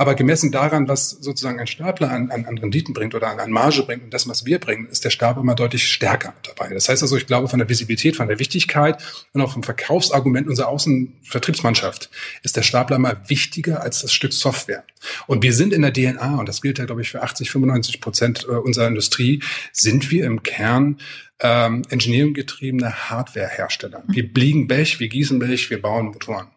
aber 0.00 0.14
gemessen 0.14 0.50
daran, 0.50 0.88
was 0.88 1.10
sozusagen 1.10 1.60
ein 1.60 1.66
Stapler 1.66 2.10
an, 2.10 2.30
an, 2.30 2.46
an 2.46 2.56
Renditen 2.56 2.94
bringt 2.94 3.14
oder 3.14 3.28
an, 3.28 3.38
an 3.38 3.50
Marge 3.50 3.82
bringt 3.82 4.02
und 4.02 4.14
das, 4.14 4.26
was 4.26 4.46
wir 4.46 4.58
bringen, 4.58 4.86
ist 4.86 5.04
der 5.04 5.10
Stab 5.10 5.36
immer 5.36 5.54
deutlich 5.54 5.92
stärker 5.92 6.32
dabei. 6.42 6.72
Das 6.72 6.88
heißt 6.88 7.02
also, 7.02 7.18
ich 7.18 7.26
glaube, 7.26 7.48
von 7.48 7.58
der 7.58 7.68
Visibilität, 7.68 8.16
von 8.16 8.26
der 8.26 8.38
Wichtigkeit 8.38 8.96
und 9.34 9.42
auch 9.42 9.52
vom 9.52 9.62
Verkaufsargument 9.62 10.48
unserer 10.48 10.68
Außenvertriebsmannschaft 10.68 12.08
ist 12.42 12.56
der 12.56 12.62
Stapler 12.62 12.96
immer 12.96 13.20
wichtiger 13.28 13.82
als 13.82 14.00
das 14.00 14.14
Stück 14.14 14.32
Software. 14.32 14.84
Und 15.26 15.42
wir 15.42 15.52
sind 15.52 15.74
in 15.74 15.82
der 15.82 15.92
DNA, 15.92 16.38
und 16.38 16.48
das 16.48 16.62
gilt 16.62 16.78
ja, 16.78 16.86
glaube 16.86 17.02
ich, 17.02 17.10
für 17.10 17.22
80, 17.22 17.50
95 17.50 18.00
Prozent 18.00 18.46
äh, 18.48 18.52
unserer 18.52 18.88
Industrie, 18.88 19.42
sind 19.70 20.10
wir 20.10 20.24
im 20.24 20.42
Kern 20.42 20.96
ähm, 21.40 21.82
engineering-getriebene 21.90 23.10
Hardware-Hersteller. 23.10 24.04
Wir 24.08 24.32
biegen 24.32 24.66
Blech, 24.66 24.98
wir 24.98 25.08
gießen 25.08 25.38
Blech, 25.38 25.68
wir 25.68 25.82
bauen 25.82 26.06
Motoren. 26.06 26.48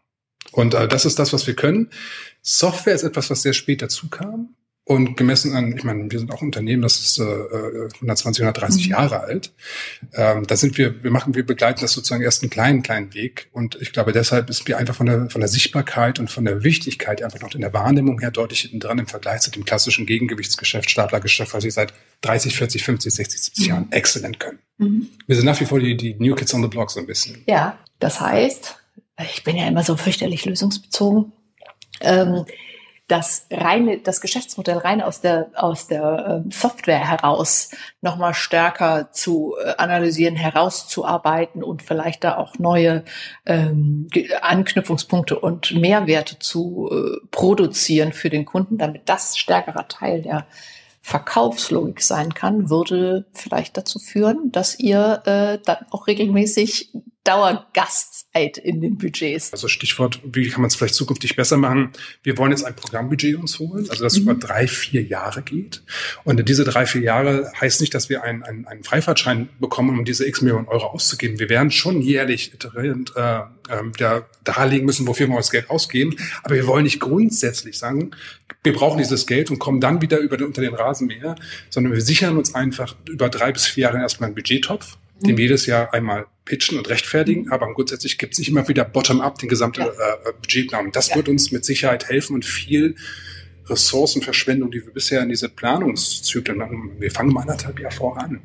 Und 0.52 0.74
äh, 0.74 0.88
das 0.88 1.06
ist 1.06 1.20
das, 1.20 1.34
was 1.34 1.48
wir 1.48 1.56
können. 1.56 1.90
Software 2.42 2.96
ist 2.96 3.04
etwas, 3.04 3.30
was 3.30 3.42
sehr 3.42 3.54
spät 3.54 3.82
dazu 3.82 4.10
kam. 4.10 4.56
Und 4.86 5.16
gemessen 5.16 5.56
an, 5.56 5.78
ich 5.78 5.86
meine, 5.86 6.12
wir 6.12 6.20
sind 6.20 6.30
auch 6.34 6.42
ein 6.42 6.48
Unternehmen, 6.48 6.82
das 6.82 7.00
ist 7.00 7.18
äh, 7.18 7.24
120, 7.24 8.44
130 8.44 8.86
mhm. 8.86 8.92
Jahre 8.92 9.22
alt. 9.22 9.54
Ähm, 10.14 10.46
da 10.46 10.58
sind 10.58 10.78
wir, 10.78 11.02
wir 11.06 11.10
machen, 11.10 11.36
wir 11.36 11.46
begleiten 11.46 11.80
das 11.80 11.94
sozusagen 11.94 12.22
erst 12.22 12.44
einen 12.44 12.50
kleinen, 12.50 12.84
kleinen 12.84 13.14
Weg. 13.14 13.48
Und 13.54 13.78
ich 13.82 13.94
glaube, 13.94 14.12
deshalb 14.12 14.50
ist 14.50 14.68
wir 14.68 14.78
einfach 14.78 14.96
von 14.96 15.06
der, 15.06 15.30
von 15.30 15.40
der 15.40 15.48
Sichtbarkeit 15.48 16.20
und 16.20 16.30
von 16.30 16.44
der 16.44 16.66
Wichtigkeit 16.66 17.24
einfach 17.24 17.40
noch 17.40 17.56
in 17.56 17.62
der 17.62 17.72
Wahrnehmung 17.72 18.20
her 18.20 18.32
deutlich 18.32 18.62
hinten 18.62 18.82
dran 18.82 19.00
im 19.00 19.08
Vergleich 19.08 19.40
zu 19.40 19.52
dem 19.52 19.64
klassischen 19.64 20.06
Gegengewichtsgeschäft, 20.06 20.90
Staplergeschäft, 20.90 21.54
was 21.54 21.64
ich 21.64 21.74
seit 21.74 21.94
30, 22.20 22.54
40, 22.58 22.84
50, 22.84 23.14
60, 23.14 23.42
70 23.42 23.64
mhm. 23.64 23.70
Jahren 23.70 23.92
exzellent 23.94 24.42
können. 24.42 24.60
Mhm. 24.80 25.08
Wir 25.28 25.38
sind 25.38 25.46
nach 25.46 25.62
wie 25.62 25.66
vor 25.66 25.80
die, 25.80 25.96
die 25.96 26.16
New 26.16 26.36
Kids 26.36 26.54
on 26.54 26.62
the 26.62 26.68
Block 26.68 26.92
so 26.92 27.00
ein 27.00 27.08
bisschen. 27.08 27.42
Ja, 27.46 27.80
das 28.00 28.20
heißt, 28.20 28.76
ich 29.24 29.44
bin 29.44 29.56
ja 29.56 29.68
immer 29.68 29.84
so 29.84 29.98
fürchterlich 29.98 30.46
lösungsbezogen 30.46 31.32
ähm, 32.02 32.46
das 33.08 33.48
reine, 33.52 34.00
das 34.00 34.22
Geschäftsmodell 34.22 34.78
rein 34.78 35.02
aus 35.02 35.20
der 35.20 35.52
aus 35.56 35.88
der 35.88 36.44
ähm, 36.46 36.52
Software 36.52 37.06
heraus 37.06 37.70
nochmal 38.02 38.34
stärker 38.34 39.12
zu 39.12 39.56
äh, 39.64 39.74
analysieren, 39.78 40.36
herauszuarbeiten 40.36 41.64
und 41.64 41.82
vielleicht 41.82 42.24
da 42.24 42.38
auch 42.38 42.58
neue 42.60 43.04
ähm, 43.46 44.08
Anknüpfungspunkte 44.42 45.38
und 45.38 45.74
Mehrwerte 45.74 46.40
zu 46.40 46.90
äh, 46.92 47.28
produzieren 47.30 48.14
für 48.14 48.30
den 48.30 48.46
Kunden, 48.46 48.78
damit 48.78 49.04
das 49.06 49.38
stärkerer 49.38 49.88
Teil 49.90 50.22
der 50.22 50.48
Verkaufslogik 51.02 52.02
sein 52.02 52.34
kann, 52.34 52.70
würde 52.70 53.26
vielleicht 53.34 53.76
dazu 53.76 54.00
führen, 54.00 54.54
dass 54.54 54.80
ihr 54.80 55.22
äh, 55.26 55.60
dann 55.66 55.86
auch 55.92 56.08
regelmäßig 56.08 56.94
Dauergastzeit 57.24 58.58
in 58.58 58.82
den 58.82 58.98
Budgets. 58.98 59.54
Also 59.54 59.70
Stichwort, 59.70 60.20
wie 60.24 60.50
kann 60.50 60.62
man 60.62 60.68
es 60.68 60.76
vielleicht 60.76 60.96
zukünftig 60.96 61.36
besser 61.36 61.56
machen? 61.56 61.92
Wir 62.22 62.38
wollen 62.38 62.52
jetzt 62.52 62.66
ein 62.66 62.76
Programmbudget 62.76 63.38
uns 63.38 63.60
holen, 63.60 63.90
also 63.90 64.04
das 64.04 64.18
mhm. 64.18 64.24
über 64.24 64.36
drei, 64.36 64.68
vier 64.68 65.04
Jahre 65.04 65.42
geht. 65.42 65.84
Und 66.26 66.48
diese 66.50 66.66
drei, 66.66 66.86
vier 66.86 67.02
Jahre 67.02 67.52
heißt 67.60 67.80
nicht, 67.80 67.94
dass 67.94 68.10
wir 68.10 68.24
einen, 68.24 68.44
einen, 68.44 68.68
einen 68.68 68.84
Freifahrtschein 68.84 69.48
bekommen, 69.60 69.98
um 69.98 70.06
diese 70.06 70.28
x 70.28 70.42
Millionen 70.42 70.68
Euro 70.68 70.88
auszugeben. 70.88 71.40
Wir 71.40 71.48
werden 71.48 71.72
schon 71.72 72.02
jährlich 72.02 72.54
iterierend 72.54 73.14
äh, 73.16 73.40
äh, 73.70 74.22
darlegen 74.44 74.86
müssen, 74.86 75.08
wofür 75.08 75.28
wir 75.28 75.38
das 75.38 75.52
Geld 75.52 75.70
ausgeben. 75.70 76.18
Aber 76.44 76.56
wir 76.56 76.68
wollen 76.68 76.84
nicht 76.84 77.00
grundsätzlich 77.00 77.78
sagen, 77.78 78.12
wir 78.64 78.74
brauchen 78.74 78.98
dieses 78.98 79.28
Geld 79.28 79.50
und 79.50 79.60
kommen 79.60 79.80
dann 79.80 80.02
wieder 80.02 80.20
über 80.20 80.36
den, 80.36 80.48
unter 80.48 80.62
den 80.62 80.74
Rasenmäher, 80.74 81.36
sondern 81.70 81.94
wir 81.94 82.02
sichern 82.02 82.38
uns 82.38 82.54
einfach 82.54 82.96
über 83.08 83.30
drei 83.30 83.54
bis 83.54 83.66
vier 83.66 83.84
Jahre 83.84 84.00
erstmal 84.00 84.28
einen 84.28 84.36
Budgettopf 84.36 84.98
den 85.24 85.38
wir 85.38 85.44
jedes 85.44 85.66
Jahr 85.66 85.94
einmal 85.94 86.26
pitchen 86.46 86.78
und 86.78 86.90
rechtfertigen, 86.90 87.52
aber 87.52 87.74
grundsätzlich 87.74 88.18
gibt 88.18 88.34
es 88.34 88.40
nicht 88.40 88.50
immer 88.50 88.68
wieder 88.68 88.84
bottom-up 88.84 89.40
den 89.40 89.50
gesamten 89.50 89.82
ja. 89.82 89.88
äh, 89.88 90.34
Budgetplan. 90.42 90.92
Das 90.92 91.10
ja. 91.10 91.16
wird 91.16 91.30
uns 91.30 91.52
mit 91.52 91.66
Sicherheit 91.66 92.10
helfen 92.10 92.36
und 92.36 92.46
viel 92.46 92.96
Ressourcenverschwendung, 93.68 94.72
die 94.72 94.86
wir 94.86 94.94
bisher 94.94 95.22
in 95.22 95.30
diese 95.30 95.48
Planungszyklen 95.48 96.58
machen. 96.58 96.92
Wir 97.00 97.12
fangen 97.12 97.32
mal 97.32 97.42
anderthalb 97.42 97.80
Jahre 97.80 97.96
voran. 97.96 98.42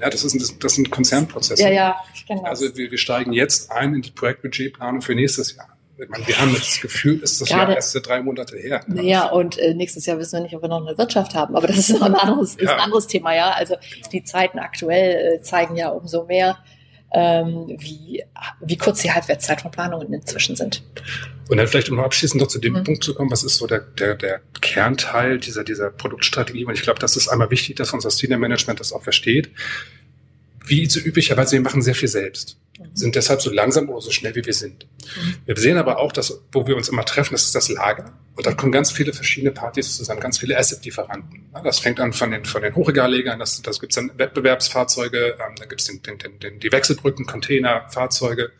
Ja, 0.00 0.08
das 0.08 0.22
ist 0.22 0.34
ein, 0.34 0.58
das 0.60 0.74
sind 0.74 0.90
Konzernprozesse. 0.90 1.64
Ja, 1.64 1.70
ja, 1.70 1.96
genau. 2.28 2.44
Also 2.44 2.76
wir, 2.76 2.90
wir 2.90 2.98
steigen 2.98 3.32
jetzt 3.32 3.72
ein 3.72 3.94
in 3.94 4.02
die 4.02 4.12
Projektbudgetplanung 4.12 5.02
für 5.02 5.14
nächstes 5.14 5.56
Jahr. 5.56 5.76
Meine, 6.08 6.26
wir 6.26 6.38
haben 6.38 6.54
das 6.54 6.80
Gefühl, 6.80 7.20
ist 7.20 7.40
das 7.40 7.48
Jahr 7.48 7.74
erst 7.74 8.06
drei 8.06 8.22
Monate 8.22 8.58
her. 8.58 8.84
Ja, 9.00 9.30
und 9.30 9.58
äh, 9.58 9.72
nächstes 9.74 10.04
Jahr 10.04 10.18
wissen 10.18 10.36
wir 10.36 10.42
nicht, 10.42 10.54
ob 10.54 10.62
wir 10.62 10.68
noch 10.68 10.86
eine 10.86 10.96
Wirtschaft 10.98 11.34
haben. 11.34 11.56
Aber 11.56 11.66
das 11.66 11.78
ist 11.78 11.90
noch 11.98 12.02
ein 12.02 12.14
anderes, 12.14 12.56
ja. 12.60 12.74
ein 12.74 12.80
anderes 12.80 13.06
Thema, 13.06 13.34
ja. 13.34 13.52
Also 13.52 13.76
die 14.12 14.22
Zeiten 14.22 14.58
aktuell 14.58 15.36
äh, 15.36 15.40
zeigen 15.40 15.74
ja 15.74 15.88
umso 15.88 16.26
mehr, 16.26 16.58
wie, 17.16 18.22
wie 18.60 18.76
kurz 18.76 19.00
die 19.00 19.10
Halbwertszeit 19.10 19.62
von 19.62 19.70
Planungen 19.70 20.12
inzwischen 20.12 20.54
sind. 20.54 20.82
Und 21.48 21.58
dann 21.58 21.66
vielleicht 21.66 21.88
um 21.90 22.00
abschließend 22.00 22.42
noch 22.42 22.48
zu 22.48 22.58
dem 22.58 22.74
mhm. 22.74 22.84
Punkt 22.84 23.04
zu 23.04 23.14
kommen, 23.14 23.30
was 23.30 23.44
ist 23.44 23.56
so 23.56 23.66
der, 23.66 23.80
der, 23.80 24.16
der 24.16 24.40
Kernteil 24.60 25.38
dieser, 25.38 25.64
dieser 25.64 25.90
Produktstrategie? 25.90 26.64
Und 26.64 26.74
ich 26.74 26.82
glaube, 26.82 26.98
das 26.98 27.16
ist 27.16 27.28
einmal 27.28 27.50
wichtig, 27.50 27.76
dass 27.76 27.92
unser 27.92 28.10
Senior 28.10 28.38
Management 28.38 28.80
das 28.80 28.92
auch 28.92 29.02
versteht. 29.02 29.50
Wie 30.66 30.86
so 30.86 31.00
üblicherweise, 31.00 31.52
wir 31.52 31.60
machen 31.60 31.82
sehr 31.82 31.94
viel 31.94 32.08
selbst 32.08 32.58
sind 32.94 33.14
deshalb 33.14 33.40
so 33.40 33.50
langsam 33.50 33.88
oder 33.88 34.00
so 34.00 34.10
schnell, 34.10 34.34
wie 34.34 34.44
wir 34.44 34.54
sind. 34.54 34.86
Mhm. 35.16 35.36
Wir 35.46 35.56
sehen 35.56 35.78
aber 35.78 35.98
auch, 35.98 36.12
dass, 36.12 36.42
wo 36.52 36.66
wir 36.66 36.76
uns 36.76 36.88
immer 36.88 37.04
treffen, 37.04 37.34
das 37.34 37.44
ist 37.44 37.54
das 37.54 37.68
Lager. 37.68 38.12
Und 38.34 38.46
da 38.46 38.52
kommen 38.52 38.72
ganz 38.72 38.90
viele 38.90 39.12
verschiedene 39.12 39.52
Partys 39.52 39.96
zusammen, 39.96 40.20
ganz 40.20 40.38
viele 40.38 40.58
Asset-Lieferanten. 40.58 41.50
Das 41.64 41.78
fängt 41.78 42.00
an 42.00 42.12
von 42.12 42.30
den, 42.30 42.44
von 42.44 42.62
den 42.62 42.74
Hochregallegern, 42.74 43.38
das, 43.38 43.62
das 43.62 43.80
gibt 43.80 43.92
es 43.92 43.96
dann 43.96 44.12
Wettbewerbsfahrzeuge, 44.18 45.36
ähm, 45.38 45.54
da 45.56 45.64
gibt 45.64 45.80
es 45.80 45.86
den, 45.86 46.02
den, 46.02 46.38
den, 46.38 46.60
die 46.60 46.70
Wechselbrücken, 46.70 47.26
Container, 47.26 47.86
Fahrzeuge, 47.88 48.52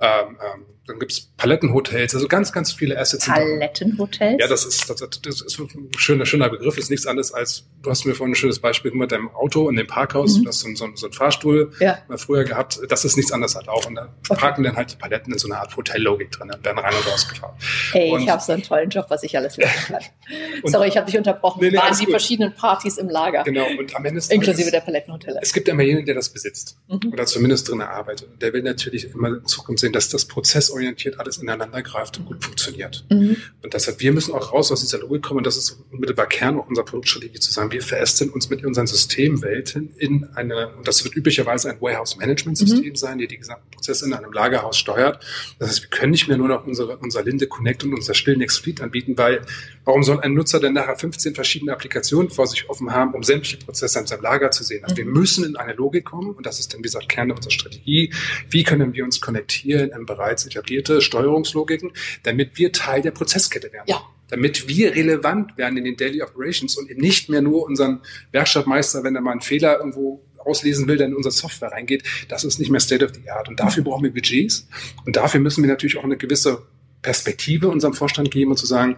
ähm, 0.00 0.36
ähm, 0.40 0.64
dann 0.86 0.98
gibt's 0.98 1.32
Palettenhotels, 1.36 2.14
also 2.14 2.26
ganz, 2.26 2.52
ganz 2.52 2.72
viele 2.72 2.98
Assets. 2.98 3.26
Palettenhotels? 3.26 4.36
Ja, 4.40 4.48
das 4.48 4.64
ist, 4.64 4.90
das, 4.90 4.98
das 4.98 5.40
ist 5.40 5.58
ein 5.58 5.90
schöner, 5.96 6.26
schöner 6.26 6.48
Begriff, 6.50 6.76
ist 6.76 6.90
nichts 6.90 7.06
anderes 7.06 7.32
als, 7.32 7.66
du 7.82 7.90
hast 7.90 8.04
mir 8.04 8.14
vorhin 8.14 8.32
ein 8.32 8.36
schönes 8.36 8.58
Beispiel 8.58 8.90
mit 8.92 9.12
deinem 9.12 9.30
Auto 9.30 9.68
in 9.68 9.76
dem 9.76 9.86
Parkhaus, 9.86 10.38
mhm. 10.38 10.42
du 10.42 10.48
hast 10.48 10.60
so, 10.60 10.68
so, 10.74 10.88
so 10.94 11.06
einen 11.06 11.12
Fahrstuhl 11.12 11.72
ja. 11.78 11.98
mal 12.08 12.18
früher 12.18 12.44
gehabt, 12.44 12.80
das 12.88 13.04
ist 13.04 13.16
nichts 13.16 13.30
anderes 13.30 13.54
halt 13.54 13.68
auch. 13.68 13.86
Und 13.86 13.94
da 13.94 14.12
okay. 14.28 14.40
parken 14.40 14.64
dann 14.64 14.76
halt 14.76 14.92
die 14.92 14.96
Paletten 14.96 15.32
in 15.32 15.38
so 15.38 15.48
einer 15.48 15.60
Art 15.60 15.76
Hotellogik 15.76 16.32
drin, 16.32 16.48
dann 16.48 16.64
werden 16.64 16.78
rein 16.78 16.94
und 16.94 17.12
raus 17.12 17.28
gefahren. 17.28 17.54
Hey, 17.92 18.10
und, 18.10 18.22
ich 18.22 18.28
habe 18.28 18.42
so 18.42 18.52
einen 18.52 18.62
tollen 18.62 18.90
Job, 18.90 19.06
was 19.08 19.22
ich 19.22 19.36
alles 19.36 19.56
lernen 19.56 19.74
kann. 19.86 20.02
Sorry, 20.64 20.88
ich 20.88 20.96
habe 20.96 21.06
dich 21.06 21.16
unterbrochen. 21.16 21.60
Nee, 21.60 21.70
nee, 21.70 21.76
waren 21.76 21.96
die 21.96 22.04
gut. 22.04 22.12
verschiedenen 22.12 22.54
Partys 22.54 22.98
im 22.98 23.08
Lager. 23.08 23.44
Genau, 23.44 23.66
und 23.78 23.94
am 23.94 24.04
Ende 24.04 24.18
ist 24.18 24.32
Inklusive 24.32 24.70
der 24.70 24.80
Palettenhotelle. 24.80 25.38
Es 25.42 25.52
gibt 25.52 25.68
immer 25.68 25.82
jenen, 25.82 26.04
der 26.04 26.14
das 26.14 26.30
besitzt 26.30 26.76
mhm. 26.88 27.12
oder 27.12 27.26
zumindest 27.26 27.68
drin 27.68 27.80
arbeitet. 27.80 28.42
Der 28.42 28.52
will 28.52 28.62
natürlich 28.62 29.10
immer 29.12 29.28
in 29.28 29.46
Zukunft 29.46 29.80
sehen, 29.80 29.92
dass 29.92 30.08
das 30.08 30.26
prozessorientiert 30.72 31.20
alles 31.20 31.36
in 31.36 31.42
ineinander 31.42 31.82
greift 31.82 32.18
und 32.18 32.26
gut 32.26 32.44
funktioniert. 32.44 33.04
Mhm. 33.10 33.36
Und 33.62 33.74
deshalb, 33.74 34.00
wir 34.00 34.12
müssen 34.12 34.32
auch 34.32 34.52
raus 34.52 34.72
aus 34.72 34.80
dieser 34.80 34.98
Logik 34.98 35.22
kommen, 35.22 35.38
und 35.38 35.46
das 35.46 35.56
ist 35.56 35.78
unmittelbar 35.90 36.26
Kern 36.26 36.58
auch 36.58 36.66
unserer 36.68 36.84
Produktstrategie 36.84 37.40
zu 37.40 37.52
sagen, 37.52 37.70
wir 37.72 37.82
verästeln 37.82 38.30
uns 38.30 38.48
mit 38.48 38.64
unseren 38.64 38.86
Systemwelten 38.86 39.94
in 39.98 40.24
eine, 40.34 40.68
und 40.76 40.86
das 40.86 41.04
wird 41.04 41.16
üblicherweise 41.16 41.70
ein 41.70 41.80
Warehouse-Management-System 41.80 42.90
mhm. 42.90 42.96
sein, 42.96 43.18
die 43.18 43.26
die 43.26 43.38
gesamten 43.38 43.70
Prozesse 43.70 44.06
in 44.06 44.14
einem 44.14 44.32
Lagerhaus 44.32 44.78
steuert. 44.78 45.24
Das 45.58 45.68
heißt, 45.68 45.82
wir 45.82 45.90
können 45.90 46.12
nicht 46.12 46.28
mehr 46.28 46.36
nur 46.36 46.48
noch 46.48 46.66
unsere, 46.66 46.96
unser 46.98 47.22
Linde 47.22 47.46
Connect 47.46 47.84
und 47.84 47.94
unser 47.94 48.14
Stillnext 48.14 48.60
Fleet 48.60 48.80
anbieten, 48.80 49.16
weil 49.16 49.42
warum 49.84 50.02
soll 50.02 50.20
ein 50.20 50.34
Nutzer 50.34 50.60
denn 50.60 50.74
nachher 50.74 50.96
15 50.96 51.34
verschiedene 51.34 51.72
Applikationen 51.72 52.30
vor 52.30 52.46
sich 52.46 52.68
offen 52.70 52.92
haben, 52.92 53.14
um 53.14 53.22
sämtliche 53.22 53.58
Prozesse 53.58 53.98
in 53.98 54.06
seinem 54.06 54.22
Lager 54.22 54.50
zu 54.50 54.64
sehen? 54.64 54.84
Also 54.84 54.94
mhm. 54.94 54.98
wir 54.98 55.06
müssen 55.06 55.44
in 55.44 55.56
eine 55.56 55.74
Logik 55.74 56.04
kommen, 56.04 56.30
und 56.30 56.46
das 56.46 56.60
ist 56.60 56.72
dann, 56.72 56.80
wie 56.80 56.84
gesagt, 56.84 57.08
Kern 57.08 57.30
unserer 57.30 57.50
Strategie. 57.50 58.12
Wie 58.48 58.62
können 58.62 58.94
wir 58.94 59.04
uns 59.04 59.20
konnektieren 59.20 59.90
in 59.90 60.06
bereits 60.06 60.44
etablierte 60.62 61.00
Steuerungslogiken? 61.00 61.92
damit 62.22 62.58
wir 62.58 62.72
Teil 62.72 63.02
der 63.02 63.10
Prozesskette 63.10 63.72
werden. 63.72 63.86
Ja. 63.86 64.02
Damit 64.28 64.68
wir 64.68 64.94
relevant 64.94 65.58
werden 65.58 65.76
in 65.76 65.84
den 65.84 65.96
Daily 65.96 66.22
Operations 66.22 66.76
und 66.76 66.90
eben 66.90 67.00
nicht 67.00 67.28
mehr 67.28 67.42
nur 67.42 67.64
unseren 67.66 68.00
Werkstattmeister, 68.30 69.04
wenn 69.04 69.14
er 69.14 69.20
mal 69.20 69.32
einen 69.32 69.40
Fehler 69.42 69.78
irgendwo 69.78 70.22
auslesen 70.38 70.88
will, 70.88 70.96
der 70.96 71.08
in 71.08 71.14
unsere 71.14 71.32
Software 71.32 71.70
reingeht. 71.70 72.02
Das 72.28 72.44
ist 72.44 72.58
nicht 72.58 72.70
mehr 72.70 72.80
State 72.80 73.04
of 73.04 73.12
the 73.14 73.28
Art. 73.30 73.48
Und 73.48 73.60
dafür 73.60 73.84
brauchen 73.84 74.04
wir 74.04 74.12
Budgets. 74.12 74.66
Und 75.04 75.16
dafür 75.16 75.40
müssen 75.40 75.62
wir 75.62 75.68
natürlich 75.68 75.98
auch 75.98 76.04
eine 76.04 76.16
gewisse 76.16 76.62
Perspektive 77.02 77.68
unserem 77.68 77.94
Vorstand 77.94 78.30
geben 78.30 78.50
und 78.50 78.56
zu 78.56 78.66
sagen, 78.66 78.96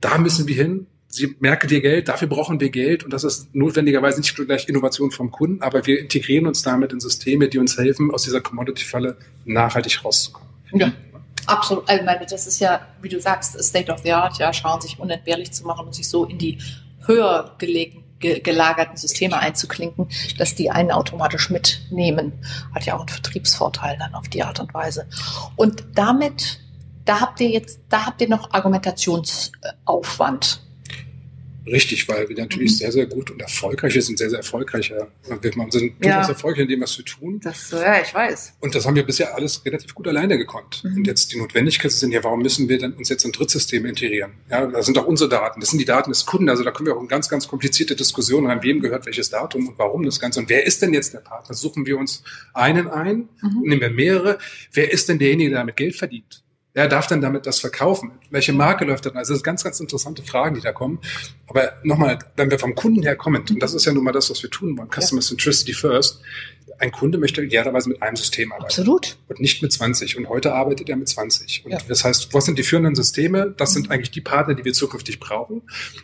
da 0.00 0.18
müssen 0.18 0.48
wir 0.48 0.56
hin. 0.56 0.86
Sie 1.08 1.36
merken 1.40 1.68
dir 1.68 1.82
Geld, 1.82 2.08
dafür 2.08 2.26
brauchen 2.26 2.58
wir 2.58 2.70
Geld 2.70 3.04
und 3.04 3.12
das 3.12 3.22
ist 3.22 3.54
notwendigerweise 3.54 4.20
nicht 4.20 4.34
gleich 4.34 4.66
Innovation 4.70 5.10
vom 5.10 5.30
Kunden, 5.30 5.60
aber 5.60 5.86
wir 5.86 6.00
integrieren 6.00 6.46
uns 6.46 6.62
damit 6.62 6.94
in 6.94 7.00
Systeme, 7.00 7.50
die 7.50 7.58
uns 7.58 7.76
helfen, 7.76 8.10
aus 8.10 8.22
dieser 8.22 8.40
Commodity-Falle 8.40 9.18
nachhaltig 9.44 10.02
rauszukommen. 10.02 10.51
Ja. 10.72 10.92
Absolut, 11.46 11.88
also 11.88 12.04
meine, 12.04 12.24
das 12.24 12.46
ist 12.46 12.60
ja, 12.60 12.86
wie 13.00 13.08
du 13.08 13.20
sagst, 13.20 13.60
State 13.62 13.90
of 13.90 14.00
the 14.02 14.12
Art, 14.12 14.38
ja, 14.38 14.52
schauen, 14.52 14.80
sich 14.80 15.00
unentbehrlich 15.00 15.52
zu 15.52 15.66
machen 15.66 15.86
und 15.86 15.94
sich 15.94 16.08
so 16.08 16.24
in 16.24 16.38
die 16.38 16.58
höher 17.04 17.56
gelegen, 17.58 18.04
ge 18.20 18.38
gelagerten 18.40 18.96
Systeme 18.96 19.36
einzuklinken, 19.38 20.08
dass 20.38 20.54
die 20.54 20.70
einen 20.70 20.92
automatisch 20.92 21.50
mitnehmen. 21.50 22.32
Hat 22.74 22.86
ja 22.86 22.94
auch 22.94 23.00
einen 23.00 23.08
Vertriebsvorteil 23.08 23.98
dann 23.98 24.14
auf 24.14 24.28
die 24.28 24.42
Art 24.42 24.60
und 24.60 24.72
Weise. 24.72 25.06
Und 25.56 25.84
damit, 25.94 26.60
da 27.04 27.20
habt 27.20 27.40
ihr 27.40 27.50
jetzt, 27.50 27.80
da 27.88 28.06
habt 28.06 28.22
ihr 28.22 28.28
noch 28.28 28.52
Argumentationsaufwand. 28.52 30.60
Richtig, 31.66 32.08
weil 32.08 32.28
wir 32.28 32.36
natürlich 32.36 32.72
mhm. 32.72 32.76
sehr, 32.76 32.92
sehr 32.92 33.06
gut 33.06 33.30
und 33.30 33.40
erfolgreich 33.40 33.94
wir 33.94 34.02
sind, 34.02 34.18
sehr, 34.18 34.30
sehr 34.30 34.38
erfolgreicher. 34.40 35.08
Wir 35.40 35.52
sind 35.52 36.04
durchaus 36.04 36.26
ja. 36.26 36.28
erfolgreich 36.28 36.62
in 36.62 36.68
dem, 36.68 36.80
was 36.80 36.98
wir 36.98 37.04
tun. 37.04 37.40
Das, 37.42 37.70
ja, 37.70 38.00
ich 38.00 38.12
weiß. 38.12 38.54
Und 38.60 38.74
das 38.74 38.86
haben 38.86 38.96
wir 38.96 39.04
bisher 39.04 39.34
alles 39.34 39.64
relativ 39.64 39.94
gut 39.94 40.08
alleine 40.08 40.38
gekonnt. 40.38 40.82
Mhm. 40.84 40.96
Und 40.96 41.06
jetzt 41.06 41.32
die 41.32 41.38
Notwendigkeit 41.38 41.92
sind 41.92 42.12
ja, 42.12 42.24
warum 42.24 42.42
müssen 42.42 42.68
wir 42.68 42.78
denn 42.78 42.92
uns 42.94 43.08
jetzt 43.08 43.24
in 43.24 43.32
Drittsysteme 43.32 43.88
integrieren? 43.88 44.32
Ja, 44.50 44.66
da 44.66 44.82
sind 44.82 44.98
auch 44.98 45.06
unsere 45.06 45.30
Daten. 45.30 45.60
Das 45.60 45.70
sind 45.70 45.78
die 45.78 45.84
Daten 45.84 46.10
des 46.10 46.26
Kunden. 46.26 46.48
Also 46.48 46.64
da 46.64 46.72
können 46.72 46.86
wir 46.86 46.96
auch 46.96 47.02
in 47.02 47.08
ganz, 47.08 47.28
ganz 47.28 47.46
komplizierte 47.46 47.94
Diskussionen 47.94 48.48
rein, 48.48 48.62
wem 48.62 48.80
gehört 48.80 49.06
welches 49.06 49.30
Datum 49.30 49.68
und 49.68 49.78
warum 49.78 50.04
das 50.04 50.18
Ganze. 50.18 50.40
Und 50.40 50.48
wer 50.48 50.66
ist 50.66 50.82
denn 50.82 50.92
jetzt 50.92 51.14
der 51.14 51.20
Partner? 51.20 51.54
Suchen 51.54 51.86
wir 51.86 51.98
uns 51.98 52.24
einen 52.54 52.88
ein, 52.88 53.28
mhm. 53.40 53.62
nehmen 53.62 53.80
wir 53.80 53.90
mehrere. 53.90 54.38
Wer 54.72 54.92
ist 54.92 55.08
denn 55.08 55.18
derjenige, 55.18 55.50
der 55.50 55.60
damit 55.60 55.76
Geld 55.76 55.94
verdient? 55.94 56.42
Wer 56.74 56.88
darf 56.88 57.06
denn 57.06 57.20
damit 57.20 57.46
das 57.46 57.60
verkaufen? 57.60 58.12
Welche 58.30 58.54
Marke 58.54 58.86
läuft 58.86 59.04
dann? 59.04 59.16
Also 59.16 59.34
das 59.34 59.40
sind 59.40 59.44
ganz, 59.44 59.62
ganz 59.62 59.78
interessante 59.78 60.22
Fragen, 60.22 60.54
die 60.54 60.62
da 60.62 60.72
kommen. 60.72 61.00
Aber 61.46 61.74
nochmal, 61.82 62.18
wenn 62.36 62.50
wir 62.50 62.58
vom 62.58 62.74
Kunden 62.74 63.02
her 63.02 63.14
kommen, 63.14 63.44
und 63.48 63.62
das 63.62 63.74
ist 63.74 63.84
ja 63.84 63.92
nun 63.92 64.04
mal 64.04 64.12
das, 64.12 64.30
was 64.30 64.42
wir 64.42 64.48
tun 64.48 64.78
wollen, 64.78 64.88
Customer 64.88 65.20
ja. 65.20 65.26
Centricity 65.26 65.74
First, 65.74 66.22
ein 66.82 66.90
Kunde 66.90 67.18
möchte 67.18 67.42
idealerweise 67.42 67.88
mit 67.88 68.02
einem 68.02 68.16
System 68.16 68.50
arbeiten. 68.50 68.66
Absolut. 68.66 69.16
Und 69.28 69.40
nicht 69.40 69.62
mit 69.62 69.72
20. 69.72 70.16
Und 70.16 70.28
heute 70.28 70.52
arbeitet 70.52 70.88
er 70.88 70.96
mit 70.96 71.08
20. 71.08 71.64
Und 71.64 71.72
ja. 71.72 71.78
das 71.86 72.04
heißt, 72.04 72.34
was 72.34 72.44
sind 72.44 72.58
die 72.58 72.64
führenden 72.64 72.94
Systeme? 72.94 73.54
Das 73.56 73.72
sind 73.72 73.90
eigentlich 73.90 74.10
die 74.10 74.20
Partner, 74.20 74.54
die 74.54 74.64
wir 74.64 74.72
zukünftig 74.72 75.20
brauchen. 75.20 75.62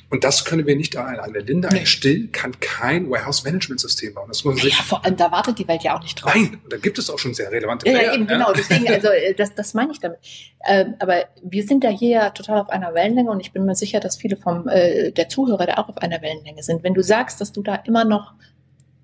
Und 0.08 0.22
das 0.22 0.44
können 0.44 0.66
wir 0.66 0.76
nicht 0.76 0.96
alleine. 0.96 1.22
Eine 1.22 1.40
Linde, 1.40 1.68
eine 1.68 1.84
Still 1.86 2.28
kann 2.28 2.58
kein 2.60 3.10
Warehouse-Management-System 3.10 4.14
bauen. 4.14 4.28
Das 4.28 4.44
muss 4.44 4.54
man 4.54 4.62
sich 4.62 4.76
ja, 4.76 4.84
vor 4.84 5.04
allem, 5.04 5.16
da 5.16 5.32
wartet 5.32 5.58
die 5.58 5.66
Welt 5.66 5.82
ja 5.82 5.96
auch 5.96 6.02
nicht 6.02 6.22
drauf. 6.22 6.32
Nein, 6.34 6.60
da 6.68 6.76
gibt 6.76 6.98
es 6.98 7.10
auch 7.10 7.18
schon 7.18 7.34
sehr 7.34 7.50
relevante 7.50 7.84
Player. 7.84 8.02
Ja, 8.02 8.14
eben, 8.14 8.26
genau. 8.26 8.52
Deswegen, 8.52 8.86
also, 8.88 9.08
äh, 9.08 9.34
das, 9.34 9.54
das 9.54 9.74
meine 9.74 9.92
ich 9.92 9.98
damit. 9.98 10.18
Ähm, 10.66 10.94
aber 10.98 11.24
wir 11.42 11.62
sind 11.64 11.84
da 11.84 11.88
hier 11.88 12.10
ja 12.10 12.30
total 12.30 12.60
auf 12.60 12.70
einer 12.70 12.92
Wellenlänge 12.94 13.30
und 13.30 13.40
ich 13.40 13.52
bin 13.52 13.64
mir 13.64 13.74
sicher, 13.74 14.00
dass 14.00 14.16
viele 14.16 14.36
vom, 14.36 14.68
äh, 14.68 15.12
der 15.12 15.28
Zuhörer 15.28 15.66
da 15.66 15.74
auch 15.74 15.88
auf 15.88 15.98
einer 15.98 16.20
Wellenlänge 16.20 16.62
sind. 16.62 16.82
Wenn 16.82 16.94
du 16.94 17.02
sagst, 17.02 17.40
dass 17.40 17.52
du 17.52 17.62
da 17.62 17.76
immer 17.76 18.04
noch 18.04 18.34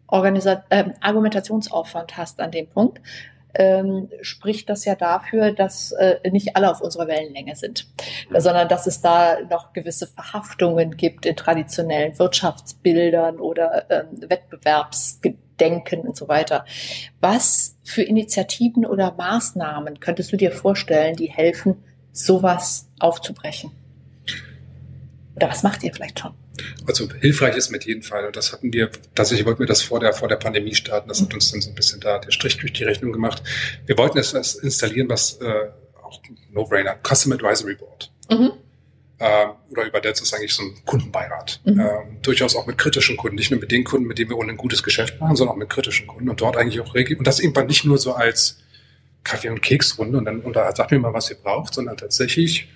Organisa 0.08 0.64
äh, 0.70 0.84
Argumentationsaufwand 1.00 2.16
hast 2.16 2.40
an 2.40 2.50
dem 2.50 2.66
Punkt, 2.66 3.00
ähm, 3.54 4.11
spricht 4.20 4.68
das 4.68 4.84
ja 4.84 4.94
dafür, 4.94 5.52
dass 5.52 5.92
äh, 5.92 6.18
nicht 6.30 6.56
alle 6.56 6.70
auf 6.70 6.80
unserer 6.80 7.06
Wellenlänge 7.08 7.56
sind, 7.56 7.87
ja. 8.30 8.40
sondern 8.40 8.68
dass 8.68 8.87
es 8.87 9.00
da 9.00 9.38
noch 9.50 9.73
gewisse 9.73 10.06
Verhaftungen 10.06 10.96
gibt 10.96 11.26
in 11.26 11.37
traditionellen 11.37 12.18
Wirtschaftsbildern 12.18 13.40
oder 13.40 13.87
ähm, 13.90 14.28
Wettbewerbsgedenken 14.28 16.00
und 16.00 16.16
so 16.16 16.28
weiter. 16.28 16.64
Was 17.20 17.76
für 17.84 18.02
Initiativen 18.02 18.87
oder 18.87 19.12
Maßnahmen 19.12 20.00
könntest 20.00 20.32
du 20.32 20.37
dir 20.37 20.52
vorstellen, 20.52 21.16
die 21.16 21.30
helfen, 21.30 21.82
sowas 22.12 22.88
aufzubrechen? 23.00 23.73
Oder 25.37 25.49
was 25.49 25.62
macht 25.62 25.82
ihr 25.82 25.92
vielleicht 25.92 26.20
schon? 26.20 26.32
Also 26.87 27.08
hilfreich 27.20 27.56
ist 27.56 27.70
mit 27.70 27.84
jedem 27.84 28.02
Fall. 28.02 28.26
Und 28.26 28.37
das 28.37 28.52
hatten 28.52 28.73
wir, 28.73 28.90
tatsächlich 29.14 29.46
wollten 29.46 29.61
wir 29.61 29.66
das 29.66 29.82
vor 29.82 30.00
der, 30.00 30.12
vor 30.12 30.28
der 30.28 30.37
Pandemie 30.37 30.75
starten. 30.75 31.08
Das 31.08 31.20
hat 31.20 31.32
uns 31.34 31.50
dann 31.50 31.61
so 31.61 31.70
ein 31.70 31.75
bisschen 31.75 32.00
da 32.00 32.18
der 32.18 32.30
Strich 32.30 32.58
durch 32.58 32.73
die 32.73 32.84
Rechnung 32.84 33.12
gemacht. 33.12 33.42
Wir 33.87 33.99
wollten 33.99 34.18
etwas 34.18 34.54
installieren, 34.54 35.08
was 35.08 35.40
äh, 35.40 35.68
auch 36.02 36.20
No-Brainer, 36.52 36.96
Custom 37.02 37.32
Advisory 37.32 37.75
Board. 37.75 38.11
Mhm. 38.30 38.52
Äh, 39.18 39.46
oder 39.70 39.87
übersetzt 39.87 40.23
ist 40.23 40.34
eigentlich 40.34 40.54
so 40.54 40.62
ein 40.62 40.75
Kundenbeirat. 40.84 41.61
Mhm. 41.64 41.80
Äh, 41.80 41.88
durchaus 42.23 42.56
auch 42.56 42.66
mit 42.66 42.78
kritischen 42.78 43.16
Kunden, 43.16 43.37
nicht 43.37 43.50
nur 43.50 43.61
mit 43.61 43.70
den 43.70 43.84
Kunden, 43.84 44.06
mit 44.06 44.18
denen 44.18 44.30
wir 44.30 44.38
ohne 44.38 44.52
ein 44.52 44.56
gutes 44.56 44.82
Geschäft 44.82 45.20
machen, 45.20 45.37
sondern 45.37 45.54
auch 45.54 45.58
mit 45.58 45.70
kritischen 45.70 46.06
Kunden 46.06 46.28
und 46.28 46.40
dort 46.40 46.56
eigentlich 46.56 46.80
auch 46.80 46.94
regeln. 46.94 47.18
Und 47.18 47.26
das 47.26 47.40
eben 47.40 47.66
nicht 47.66 47.84
nur 47.84 47.99
so 47.99 48.14
als 48.14 48.58
Kaffee- 49.23 49.50
und 49.50 49.62
Keksrunde 49.62 50.18
und 50.18 50.26
dann 50.26 50.40
und 50.40 50.54
da 50.54 50.75
sagt 50.75 50.90
mir 50.90 50.99
mal, 50.99 51.14
was 51.14 51.30
ihr 51.30 51.37
braucht, 51.37 51.75
sondern 51.75 51.96
tatsächlich 51.96 52.68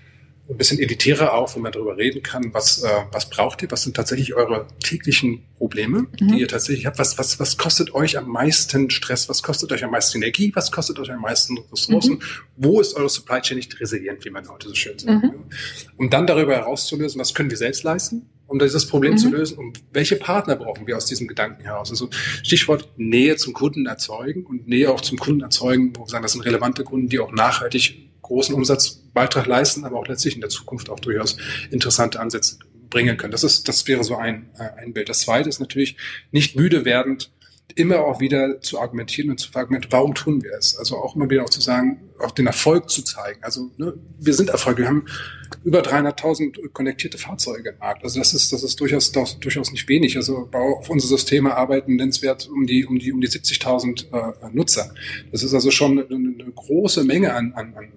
ein 0.49 0.57
bisschen 0.57 0.79
elitärer 0.79 1.35
auf, 1.35 1.57
wo 1.57 1.61
man 1.61 1.73
darüber 1.73 1.97
reden 1.97 2.23
kann, 2.23 2.55
was, 2.55 2.83
äh, 2.83 2.89
was 3.13 3.29
braucht 3.29 3.63
ihr, 3.63 3.71
was 3.71 3.83
sind 3.83 3.97
tatsächlich 3.97 4.35
eure 4.35 4.67
täglichen 4.83 5.43
Probleme, 5.59 6.07
mhm. 6.19 6.29
die 6.29 6.41
ihr 6.41 6.49
tatsächlich 6.49 6.87
habt, 6.87 6.99
was, 6.99 7.19
was, 7.19 7.39
was 7.39 7.59
kostet 7.59 7.95
euch 7.95 8.17
am 8.17 8.29
meisten 8.29 8.89
Stress, 8.89 9.29
was 9.29 9.43
kostet 9.43 9.73
euch 9.73 9.85
am 9.85 9.91
meisten 9.91 10.23
Energie, 10.23 10.51
was 10.55 10.73
kostet 10.73 10.99
euch 10.99 11.11
am 11.11 11.21
meisten 11.21 11.59
Ressourcen, 11.71 12.15
mhm. 12.15 12.23
wo 12.57 12.81
ist 12.81 12.95
eure 12.95 13.11
Supply 13.11 13.41
Chain 13.43 13.59
nicht 13.59 13.79
resilient, 13.79 14.25
wie 14.25 14.31
man 14.31 14.49
heute 14.49 14.69
so 14.69 14.75
schön 14.75 14.99
sagt. 14.99 15.23
Mhm. 15.23 15.35
Um 15.99 16.09
dann 16.09 16.27
darüber 16.27 16.55
herauszulösen, 16.55 17.21
was 17.21 17.35
können 17.35 17.51
wir 17.51 17.59
selbst 17.59 17.83
leisten, 17.83 18.31
um 18.47 18.59
dieses 18.59 18.87
Problem 18.87 19.13
mhm. 19.13 19.19
zu 19.19 19.29
lösen 19.29 19.59
und 19.59 19.83
welche 19.93 20.17
Partner 20.17 20.57
brauchen 20.57 20.87
wir 20.87 20.97
aus 20.97 21.05
diesem 21.05 21.29
Gedanken 21.29 21.63
heraus. 21.63 21.91
Also 21.91 22.09
Stichwort 22.43 22.89
Nähe 22.97 23.37
zum 23.37 23.53
Kunden 23.53 23.85
erzeugen 23.85 24.47
und 24.47 24.67
Nähe 24.67 24.91
auch 24.91 25.03
zum 25.03 25.19
Kunden 25.19 25.43
erzeugen, 25.43 25.95
wo 25.95 26.05
wir 26.05 26.09
sagen, 26.09 26.23
das 26.23 26.33
sind 26.33 26.47
relevante 26.47 26.85
Kunden, 26.85 27.11
die 27.11 27.19
auch 27.19 27.33
nachhaltig 27.33 28.08
großen 28.29 28.55
Umsatzbeitrag 28.55 29.47
leisten, 29.47 29.85
aber 29.85 29.99
auch 29.99 30.07
letztlich 30.07 30.35
in 30.35 30.41
der 30.41 30.51
Zukunft 30.51 30.91
auch 30.91 31.01
durchaus 31.01 31.37
interessante 31.71 32.21
Ansätze 32.21 32.59
bringen 32.91 33.17
können. 33.17 33.33
Das 33.33 33.45
ist, 33.45 33.69
das 33.69 33.87
wäre 33.87 34.05
so 34.05 34.17
ein, 34.17 34.51
äh, 34.59 34.81
ein 34.81 34.93
Bild. 34.93 35.09
Das 35.09 35.21
zweite 35.21 35.49
ist 35.49 35.61
natürlich 35.61 35.97
nicht 36.31 36.57
müde 36.57 36.85
werdend, 36.85 37.31
immer 37.75 38.01
auch 38.01 38.21
wieder 38.21 38.61
zu 38.61 38.81
argumentieren 38.81 39.31
und 39.31 39.39
zu 39.39 39.55
argumentieren, 39.55 39.93
warum 39.93 40.15
tun 40.15 40.43
wir 40.43 40.53
es? 40.59 40.77
Also 40.77 40.97
auch 40.97 41.15
immer 41.15 41.29
wieder 41.29 41.45
auch 41.45 41.51
zu 41.51 41.61
sagen, 41.61 42.01
auch 42.19 42.31
den 42.31 42.47
Erfolg 42.47 42.91
zu 42.91 43.03
zeigen. 43.03 43.43
Also 43.43 43.71
ne, 43.77 43.95
wir 44.19 44.35
sind 44.35 44.51
Erfolg. 44.51 44.79
Wir 44.79 44.89
haben 44.89 45.05
über 45.65 45.81
300.000 45.81 46.71
konnektierte 46.73 47.19
Fahrzeuge 47.19 47.71
im 47.71 47.79
Markt. 47.79 48.03
Also 48.03 48.19
das 48.19 48.35
ist 48.35 48.53
das 48.53 48.63
ist 48.63 48.81
durchaus 48.81 49.13
durchaus 49.13 49.71
nicht 49.71 49.89
wenig. 49.89 50.17
Also 50.17 50.49
auf 50.53 50.89
unsere 50.89 51.17
Systeme 51.17 51.55
arbeiten 51.55 51.97
nennenswert 51.97 52.49
um 52.49 52.67
die 52.67 52.87
um 52.87 52.99
die 52.99 53.13
um 53.13 53.21
die 53.21 53.29
70.000 53.29 54.13
äh, 54.13 54.51
Nutzer. 54.51 54.93
Das 55.31 55.43
ist 55.43 55.55
also 55.55 55.71
schon 55.71 55.99
eine, 55.99 56.09
eine 56.09 56.53
große 56.53 57.05
Menge 57.05 57.35
an, 57.35 57.53
an, 57.53 57.75
an 57.75 57.89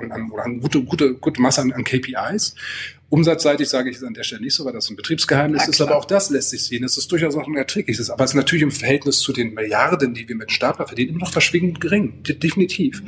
an, 0.00 0.12
an, 0.12 0.30
oder 0.30 0.44
an 0.44 0.60
gute, 0.60 0.82
gute, 0.82 1.14
gute 1.14 1.40
Masse 1.40 1.60
an, 1.60 1.72
an 1.72 1.84
KPIs. 1.84 2.54
Umsatzseitig 3.08 3.68
sage 3.68 3.90
ich 3.90 3.96
es 3.96 4.04
an 4.04 4.14
der 4.14 4.22
Stelle 4.22 4.42
nicht 4.42 4.54
so, 4.54 4.64
weil 4.64 4.72
das 4.72 4.88
ein 4.88 4.94
Betriebsgeheimnis 4.94 5.66
ist, 5.66 5.80
aber 5.80 5.96
auch 5.96 6.04
das 6.04 6.30
lässt 6.30 6.50
sich 6.50 6.64
sehen. 6.64 6.82
Das 6.82 6.96
ist 6.96 7.10
durchaus 7.10 7.34
auch 7.34 7.48
ein 7.48 7.56
erträgliches. 7.56 8.08
Aber 8.08 8.22
es 8.22 8.30
ist 8.30 8.36
natürlich 8.36 8.62
im 8.62 8.70
Verhältnis 8.70 9.18
zu 9.18 9.32
den 9.32 9.52
Milliarden, 9.52 10.14
die 10.14 10.28
wir 10.28 10.36
mit 10.36 10.52
Stapler 10.52 10.86
verdienen, 10.86 11.10
immer 11.10 11.20
noch 11.20 11.32
verschwindend 11.32 11.80
gering. 11.80 12.22
Definitiv. 12.22 13.02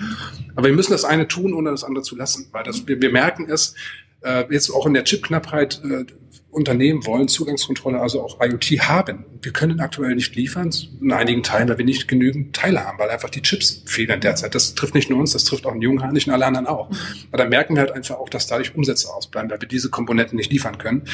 Aber 0.57 0.67
wir 0.67 0.75
müssen 0.75 0.91
das 0.91 1.05
eine 1.05 1.29
tun, 1.29 1.55
ohne 1.55 1.71
das 1.71 1.85
andere 1.85 2.03
zu 2.03 2.17
lassen. 2.17 2.49
Weil 2.51 2.65
das, 2.65 2.89
wir, 2.89 3.01
wir 3.01 3.13
merken 3.13 3.49
es, 3.49 3.77
äh, 4.23 4.45
jetzt 4.51 4.71
auch 4.71 4.87
in 4.87 4.95
der 4.95 5.05
Chipknappheit, 5.05 5.81
äh, 5.85 6.05
Unternehmen 6.53 7.07
wollen 7.07 7.29
Zugangskontrolle, 7.29 7.99
also 7.99 8.23
auch 8.23 8.39
IoT 8.41 8.83
haben. 8.83 9.25
Wir 9.41 9.53
können 9.53 9.81
aktuell 9.81 10.15
nicht 10.15 10.37
liefern, 10.37 10.71
in 11.01 11.11
einigen 11.11 11.43
Teilen, 11.43 11.67
weil 11.71 11.79
wir 11.79 11.85
nicht 11.87 12.09
genügend 12.09 12.55
Teile 12.55 12.85
haben, 12.85 12.99
weil 12.99 13.09
einfach 13.09 13.31
die 13.31 13.41
Chips 13.41 13.83
fehlen 13.87 14.21
derzeit. 14.21 14.55
Das 14.55 14.75
trifft 14.75 14.95
nicht 14.95 15.09
nur 15.09 15.19
uns, 15.19 15.33
das 15.33 15.45
trifft 15.45 15.65
auch 15.65 15.73
den 15.73 15.81
Jungheinrich 15.81 16.27
und 16.27 16.35
alle 16.35 16.45
anderen 16.45 16.67
auch. 16.67 16.91
Aber 17.31 17.43
da 17.43 17.49
merken 17.49 17.75
wir 17.75 17.81
halt 17.81 17.93
einfach 17.93 18.17
auch, 18.17 18.29
dass 18.29 18.49
dadurch 18.49 18.77
Umsätze 18.77 19.09
ausbleiben, 19.09 19.51
weil 19.51 19.63
wir 19.63 19.69
diese 19.69 19.89
Komponenten 19.89 20.37
nicht 20.37 20.53
liefern 20.53 20.77
können. 20.77 21.05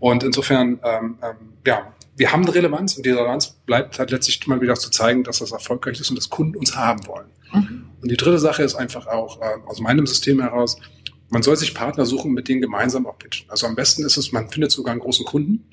Und 0.00 0.24
insofern, 0.24 0.80
ähm, 0.82 1.18
ähm, 1.22 1.36
ja, 1.66 1.92
wir 2.16 2.32
haben 2.32 2.44
eine 2.44 2.54
Relevanz 2.54 2.96
und 2.96 3.04
diese 3.04 3.18
Relevanz 3.18 3.48
bleibt 3.66 3.98
halt 3.98 4.10
letztlich 4.10 4.46
mal 4.46 4.62
wieder 4.62 4.76
zu 4.76 4.90
zeigen, 4.90 5.24
dass 5.24 5.40
das 5.40 5.52
erfolgreich 5.52 6.00
ist 6.00 6.08
und 6.08 6.16
dass 6.16 6.30
Kunden 6.30 6.56
uns 6.56 6.74
haben 6.74 7.06
wollen. 7.06 7.26
Mhm. 7.52 7.84
Und 8.00 8.10
die 8.10 8.16
dritte 8.16 8.38
Sache 8.38 8.62
ist 8.62 8.74
einfach 8.74 9.06
auch 9.06 9.42
äh, 9.42 9.44
aus 9.66 9.80
meinem 9.80 10.06
System 10.06 10.40
heraus, 10.40 10.78
man 11.28 11.42
soll 11.42 11.56
sich 11.56 11.74
Partner 11.74 12.06
suchen, 12.06 12.32
mit 12.32 12.48
denen 12.48 12.60
gemeinsam 12.60 13.06
auch 13.06 13.18
pitchen. 13.18 13.48
Also 13.50 13.66
am 13.66 13.74
besten 13.74 14.04
ist 14.04 14.16
es, 14.16 14.32
man 14.32 14.48
findet 14.48 14.70
sogar 14.70 14.92
einen 14.92 15.00
großen 15.00 15.26
Kunden 15.26 15.64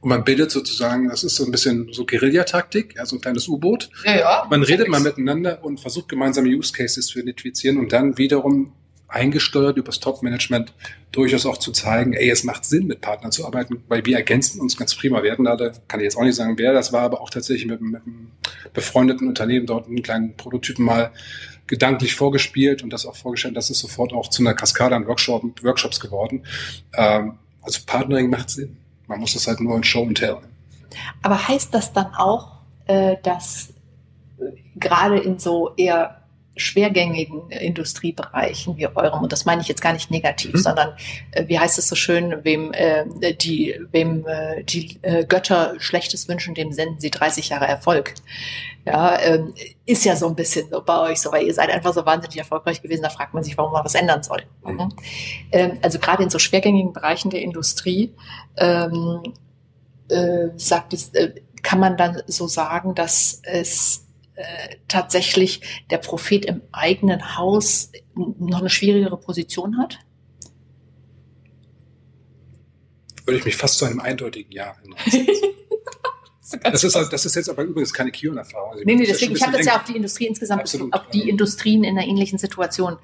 und 0.00 0.10
man 0.10 0.24
bildet 0.24 0.50
sozusagen, 0.50 1.08
das 1.08 1.24
ist 1.24 1.36
so 1.36 1.44
ein 1.44 1.50
bisschen 1.50 1.92
so 1.92 2.06
Guerillataktik, 2.06 2.94
ja, 2.96 3.06
so 3.06 3.16
ein 3.16 3.20
kleines 3.20 3.48
U-Boot. 3.48 3.90
Ja, 4.04 4.18
ja, 4.18 4.46
man 4.48 4.62
redet 4.62 4.88
mal 4.88 5.00
miteinander 5.00 5.64
und 5.64 5.80
versucht 5.80 6.08
gemeinsame 6.08 6.48
Use 6.48 6.72
Cases 6.72 7.04
zu 7.06 7.18
identifizieren 7.18 7.78
und 7.78 7.92
dann 7.92 8.18
wiederum 8.18 8.72
eingesteuert 9.08 9.78
über 9.78 9.86
das 9.86 10.00
Top-Management 10.00 10.74
durchaus 11.12 11.46
auch 11.46 11.56
zu 11.56 11.72
zeigen, 11.72 12.12
ey, 12.12 12.28
es 12.30 12.44
macht 12.44 12.66
Sinn, 12.66 12.86
mit 12.86 13.00
Partnern 13.00 13.32
zu 13.32 13.46
arbeiten, 13.46 13.82
weil 13.88 14.04
wir 14.04 14.16
ergänzen 14.16 14.60
uns 14.60 14.76
ganz 14.76 14.94
prima. 14.94 15.22
Wir 15.22 15.32
hatten 15.32 15.44
da, 15.44 15.56
kann 15.88 16.00
ich 16.00 16.04
jetzt 16.04 16.16
auch 16.16 16.24
nicht 16.24 16.34
sagen, 16.34 16.58
wer 16.58 16.74
das 16.74 16.92
war, 16.92 17.02
aber 17.02 17.22
auch 17.22 17.30
tatsächlich 17.30 17.66
mit, 17.66 17.80
mit 17.80 18.02
einem 18.02 18.32
befreundeten 18.74 19.26
Unternehmen 19.26 19.66
dort 19.66 19.86
einen 19.86 20.02
kleinen 20.02 20.36
Prototypen 20.36 20.84
mal 20.84 21.10
gedanklich 21.68 22.14
vorgespielt 22.16 22.82
und 22.82 22.92
das 22.92 23.06
auch 23.06 23.14
vorgestellt. 23.14 23.56
Das 23.56 23.70
ist 23.70 23.78
sofort 23.78 24.12
auch 24.12 24.28
zu 24.28 24.42
einer 24.42 24.54
Kaskade 24.54 24.96
an 24.96 25.06
Workshop, 25.06 25.62
Workshops 25.62 26.00
geworden. 26.00 26.44
Ähm, 26.94 27.38
also 27.62 27.80
Partnering 27.86 28.30
macht 28.30 28.50
Sinn. 28.50 28.76
Man 29.06 29.20
muss 29.20 29.34
das 29.34 29.46
halt 29.46 29.60
nur 29.60 29.76
in 29.76 29.84
Show 29.84 30.02
and 30.02 30.18
Tell. 30.18 30.38
Aber 31.22 31.48
heißt 31.48 31.72
das 31.72 31.92
dann 31.92 32.14
auch, 32.14 32.58
äh, 32.86 33.16
dass 33.22 33.74
äh, 34.38 34.44
gerade 34.76 35.18
in 35.18 35.38
so 35.38 35.74
eher 35.76 36.22
schwergängigen 36.58 37.50
Industriebereichen 37.50 38.76
wie 38.76 38.86
eurem, 38.86 39.22
und 39.22 39.32
das 39.32 39.44
meine 39.44 39.62
ich 39.62 39.68
jetzt 39.68 39.80
gar 39.80 39.92
nicht 39.92 40.10
negativ, 40.10 40.54
mhm. 40.54 40.58
sondern 40.58 40.92
äh, 41.32 41.46
wie 41.48 41.58
heißt 41.58 41.78
es 41.78 41.88
so 41.88 41.94
schön, 41.94 42.44
wem 42.44 42.72
äh, 42.72 43.04
die, 43.34 43.80
wem 43.90 44.26
äh, 44.26 44.64
die 44.64 44.98
äh, 45.02 45.24
Götter 45.24 45.74
Schlechtes 45.78 46.28
wünschen, 46.28 46.54
dem 46.54 46.72
senden 46.72 47.00
sie 47.00 47.10
30 47.10 47.50
Jahre 47.50 47.66
Erfolg. 47.66 48.14
Ja, 48.84 49.20
ähm, 49.20 49.54
ist 49.84 50.04
ja 50.04 50.16
so 50.16 50.26
ein 50.28 50.34
bisschen 50.34 50.68
so 50.70 50.82
bei 50.82 50.98
euch 51.10 51.20
so, 51.20 51.30
weil 51.30 51.46
ihr 51.46 51.52
seid 51.52 51.70
einfach 51.70 51.92
so 51.92 52.06
wahnsinnig 52.06 52.38
erfolgreich 52.38 52.80
gewesen, 52.80 53.02
da 53.02 53.10
fragt 53.10 53.34
man 53.34 53.42
sich, 53.42 53.58
warum 53.58 53.72
man 53.72 53.84
was 53.84 53.94
ändern 53.94 54.22
soll. 54.22 54.42
Mhm. 54.64 54.92
Ähm, 55.52 55.78
also 55.82 55.98
gerade 55.98 56.22
in 56.22 56.30
so 56.30 56.38
schwergängigen 56.38 56.92
Bereichen 56.92 57.30
der 57.30 57.42
Industrie 57.42 58.14
ähm, 58.56 59.34
äh, 60.08 60.48
sagt 60.56 60.94
es, 60.94 61.10
äh, 61.14 61.34
kann 61.62 61.80
man 61.80 61.96
dann 61.96 62.22
so 62.26 62.46
sagen, 62.46 62.94
dass 62.94 63.40
es 63.44 64.06
tatsächlich 64.86 65.60
der 65.90 65.98
Prophet 65.98 66.44
im 66.44 66.62
eigenen 66.72 67.36
Haus 67.36 67.90
noch 68.14 68.60
eine 68.60 68.70
schwierigere 68.70 69.18
Position 69.18 69.78
hat? 69.78 69.98
Würde 73.24 73.38
ich 73.38 73.44
mich 73.44 73.56
fast 73.56 73.78
zu 73.78 73.84
einem 73.84 74.00
eindeutigen 74.00 74.52
Ja 74.52 74.74
Das 76.62 76.82
ist, 76.82 76.94
das 76.94 77.26
ist 77.26 77.34
jetzt 77.34 77.50
aber 77.50 77.62
übrigens 77.62 77.92
keine 77.92 78.10
Kion-Erfahrung. 78.10 78.72
Also 78.72 78.84
nee, 78.86 78.94
nee, 78.94 79.04
deswegen, 79.04 79.36
ich 79.36 79.42
habe 79.42 79.56
das 79.56 79.66
ja 79.66 79.76
auf 79.76 79.84
die 79.84 79.96
Industrie 79.96 80.26
insgesamt, 80.26 80.62
Absolut, 80.62 80.94
auf 80.94 81.08
die 81.08 81.28
Industrien 81.28 81.84
in 81.84 81.98
einer 81.98 82.06
ähnlichen 82.06 82.38
Situation. 82.38 82.96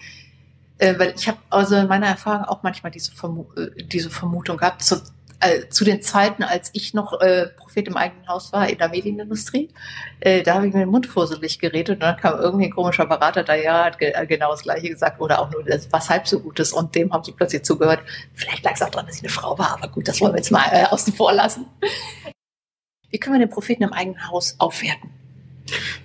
Äh, 0.79 0.99
weil 0.99 1.15
ich 1.17 1.29
habe 1.29 1.39
also 1.51 1.77
in 1.77 1.87
meiner 1.87 2.07
Erfahrung 2.07 2.47
auch 2.47 2.63
manchmal 2.63 2.91
diese, 2.91 3.13
Vermu 3.13 3.47
äh, 3.57 3.85
diese 3.85 4.09
Vermutung 4.11 4.57
gehabt, 4.57 4.83
so, 4.83 4.97
äh, 5.45 5.69
zu 5.69 5.85
den 5.85 6.03
Zeiten, 6.03 6.43
als 6.43 6.71
ich 6.73 6.95
noch 6.95 7.21
äh, 7.21 7.49
Prophet 7.57 7.89
im 7.89 7.97
eigenen 7.97 8.27
Haus 8.29 8.53
war 8.53 8.69
in 8.69 8.79
der 8.79 8.89
Medienindustrie, 8.89 9.71
äh, 10.21 10.43
da 10.43 10.55
habe 10.55 10.67
ich 10.67 10.75
mir 10.75 10.81
den 10.81 10.89
Mund 10.89 11.07
fusselig 11.07 11.59
geredet 11.59 11.97
und 11.97 12.01
dann 12.01 12.17
kam 12.17 12.39
irgendwie 12.41 12.67
ein 12.67 12.71
komischer 12.71 13.07
Berater 13.07 13.45
da, 13.45 13.55
ja, 13.55 13.85
hat 13.85 13.99
ge 13.99 14.13
äh, 14.15 14.27
genau 14.27 14.51
das 14.51 14.63
Gleiche 14.63 14.89
gesagt 14.89 15.21
oder 15.21 15.41
auch 15.41 15.51
nur 15.51 15.65
das, 15.65 15.89
was 15.93 16.11
halb 16.11 16.27
so 16.27 16.41
Gutes 16.41 16.73
und 16.73 16.95
dem 16.95 17.13
haben 17.13 17.25
sie 17.25 17.33
plötzlich 17.33 17.65
zugehört. 17.65 18.01
Vielleicht 18.35 18.65
lag 18.65 18.73
es 18.75 18.83
auch 18.83 18.91
daran, 18.91 19.07
dass 19.07 19.17
ich 19.17 19.23
eine 19.23 19.31
Frau 19.31 19.59
war, 19.59 19.73
aber 19.75 19.89
gut, 19.89 20.09
das 20.09 20.21
wollen 20.21 20.33
wir 20.33 20.39
jetzt 20.39 20.51
mal 20.51 20.67
äh, 20.73 20.85
außen 20.85 21.13
vor 21.13 21.33
lassen. 21.33 21.67
Wie 23.11 23.19
können 23.19 23.39
wir 23.39 23.47
den 23.47 23.53
Propheten 23.53 23.85
im 23.85 23.93
eigenen 23.93 24.29
Haus 24.29 24.57
aufwerten? 24.59 25.24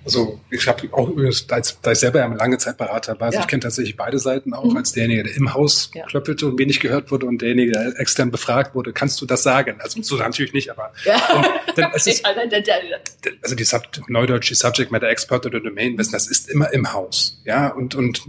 Also 0.04 0.40
ich 0.50 0.66
habe 0.66 0.88
auch 0.92 1.08
übrigens, 1.08 1.46
da 1.46 1.58
ich 1.58 1.98
selber 1.98 2.20
ja 2.20 2.26
lange 2.26 2.58
Zeit 2.58 2.78
Berater 2.78 3.18
war, 3.20 3.26
also 3.26 3.36
ja. 3.36 3.42
ich 3.42 3.48
kenne 3.48 3.60
tatsächlich 3.60 3.96
beide 3.96 4.18
Seiten 4.18 4.54
auch, 4.54 4.64
mhm. 4.64 4.76
als 4.76 4.92
derjenige, 4.92 5.24
der 5.24 5.36
im 5.36 5.52
Haus 5.52 5.90
ja. 5.94 6.06
klöppelte 6.06 6.46
und 6.46 6.58
wenig 6.58 6.80
gehört 6.80 7.10
wurde 7.10 7.26
und 7.26 7.42
derjenige, 7.42 7.72
der 7.72 7.98
extern 7.98 8.30
befragt 8.30 8.74
wurde, 8.74 8.92
kannst 8.92 9.20
du 9.20 9.26
das 9.26 9.42
sagen? 9.42 9.76
Also 9.80 10.02
so 10.02 10.16
natürlich 10.16 10.52
nicht, 10.52 10.70
aber 10.70 10.92
ja. 11.04 11.20
dann, 11.76 11.90
es 11.94 12.06
ist, 12.06 12.24
also 13.42 13.54
die 13.54 13.64
Sub, 13.64 13.82
Neudeutsch, 14.08 14.50
die 14.50 14.54
Subject 14.54 14.90
Matter 14.90 15.08
Expert 15.08 15.44
oder 15.46 15.60
Domain 15.60 15.98
Wissen, 15.98 16.12
das 16.12 16.26
ist 16.26 16.48
immer 16.48 16.72
im 16.72 16.92
Haus. 16.92 17.42
Ja, 17.44 17.68
und, 17.68 17.94
und 17.94 18.22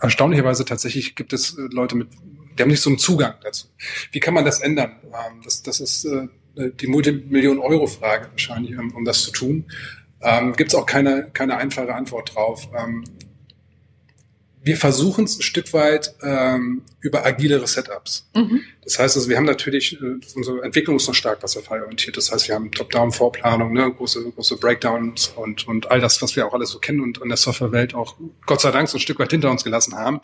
erstaunlicherweise 0.00 0.64
tatsächlich 0.64 1.14
gibt 1.14 1.32
es 1.32 1.56
äh, 1.56 1.62
Leute 1.70 1.96
mit, 1.96 2.08
die 2.58 2.62
haben 2.62 2.70
nicht 2.70 2.82
so 2.82 2.90
einen 2.90 2.98
Zugang 2.98 3.34
dazu. 3.42 3.68
Wie 4.12 4.20
kann 4.20 4.34
man 4.34 4.44
das 4.44 4.60
ändern? 4.60 4.96
Ähm, 5.04 5.40
das, 5.42 5.62
das 5.62 5.80
ist 5.80 6.04
äh, 6.04 6.28
die 6.56 6.88
Multimillion-Euro-Frage 6.88 8.28
wahrscheinlich, 8.30 8.76
um, 8.76 8.94
um 8.94 9.04
das 9.04 9.22
zu 9.22 9.30
tun. 9.30 9.64
Ähm, 10.20 10.54
Gibt 10.54 10.70
es 10.70 10.74
auch 10.74 10.86
keine, 10.86 11.30
keine 11.32 11.56
einfache 11.56 11.94
Antwort 11.94 12.34
drauf. 12.34 12.68
Ähm, 12.76 13.04
wir 14.68 14.76
versuchen 14.76 15.24
es 15.24 15.38
ein 15.38 15.42
Stück 15.42 15.72
weit 15.72 16.14
ähm, 16.22 16.82
über 17.00 17.24
agilere 17.24 17.66
Setups. 17.66 18.28
Mhm. 18.34 18.60
Das 18.82 18.98
heißt 18.98 19.16
also, 19.16 19.28
wir 19.28 19.36
haben 19.36 19.44
natürlich, 19.44 20.00
äh, 20.00 20.18
unsere 20.34 20.62
Entwicklung 20.62 20.96
ist 20.96 21.06
noch 21.06 21.14
stark 21.14 21.42
wasserfallorientiert. 21.42 22.16
Das 22.16 22.32
heißt, 22.32 22.48
wir 22.48 22.54
haben 22.54 22.70
Top-Down-Vorplanung, 22.70 23.72
ne, 23.72 23.90
große, 23.90 24.30
große 24.32 24.56
Breakdowns 24.56 25.28
und, 25.36 25.66
und 25.68 25.90
all 25.90 26.00
das, 26.00 26.20
was 26.20 26.36
wir 26.36 26.46
auch 26.46 26.52
alles 26.52 26.70
so 26.70 26.80
kennen 26.80 27.00
und 27.00 27.18
in 27.18 27.28
der 27.28 27.38
Softwarewelt 27.38 27.94
auch 27.94 28.16
Gott 28.46 28.60
sei 28.60 28.70
Dank 28.70 28.88
so 28.88 28.98
ein 28.98 29.00
Stück 29.00 29.18
weit 29.20 29.30
hinter 29.30 29.50
uns 29.50 29.64
gelassen 29.64 29.94
haben. 29.94 30.20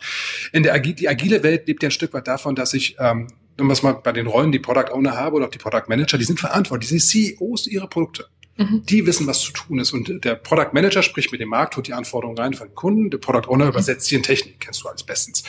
In 0.51 0.63
der 0.63 0.73
Agi 0.73 0.93
die 0.93 1.07
agile 1.07 1.41
Welt 1.41 1.67
lebt 1.67 1.81
ja 1.81 1.89
ein 1.89 1.91
Stück 1.91 2.13
weit 2.13 2.27
davon, 2.27 2.55
dass 2.55 2.73
ich 2.73 2.97
ähm, 2.99 3.27
wenn 3.57 3.67
man 3.67 3.73
es 3.73 3.83
mal 3.83 3.93
bei 3.93 4.11
den 4.11 4.27
Rollen, 4.27 4.51
die 4.51 4.59
Product 4.59 4.91
Owner 4.91 5.15
habe 5.15 5.37
oder 5.37 5.45
auch 5.45 5.49
die 5.49 5.57
Product 5.57 5.87
Manager, 5.87 6.17
die 6.17 6.25
sind 6.25 6.39
verantwortlich, 6.39 6.89
die 6.89 6.99
sind 6.99 7.37
CEOs 7.37 7.67
ihrer 7.67 7.87
Produkte. 7.87 8.27
Mhm. 8.57 8.83
Die 8.85 9.05
wissen, 9.05 9.27
was 9.27 9.41
zu 9.41 9.51
tun 9.51 9.79
ist. 9.79 9.91
Und 9.91 10.23
der 10.23 10.35
Product 10.35 10.73
Manager 10.73 11.03
spricht 11.03 11.31
mit 11.31 11.41
dem 11.41 11.49
Markt, 11.49 11.75
holt 11.75 11.87
die 11.87 11.93
Anforderungen 11.93 12.37
rein 12.37 12.53
von 12.53 12.69
den 12.69 12.75
Kunden. 12.75 13.09
Der 13.09 13.17
Product 13.17 13.49
Owner 13.49 13.65
mhm. 13.65 13.71
übersetzt 13.71 14.07
sie 14.07 14.15
in 14.15 14.23
Technik. 14.23 14.59
Kennst 14.59 14.83
du 14.83 14.87
alles 14.87 15.03
bestens. 15.03 15.43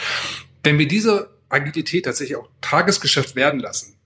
Wenn 0.63 0.79
wir 0.79 0.89
diese 0.89 1.31
Agilität 1.49 2.05
tatsächlich 2.05 2.37
auch 2.37 2.49
Tagesgeschäft 2.61 3.37
werden 3.37 3.61
lassen, 3.61 3.97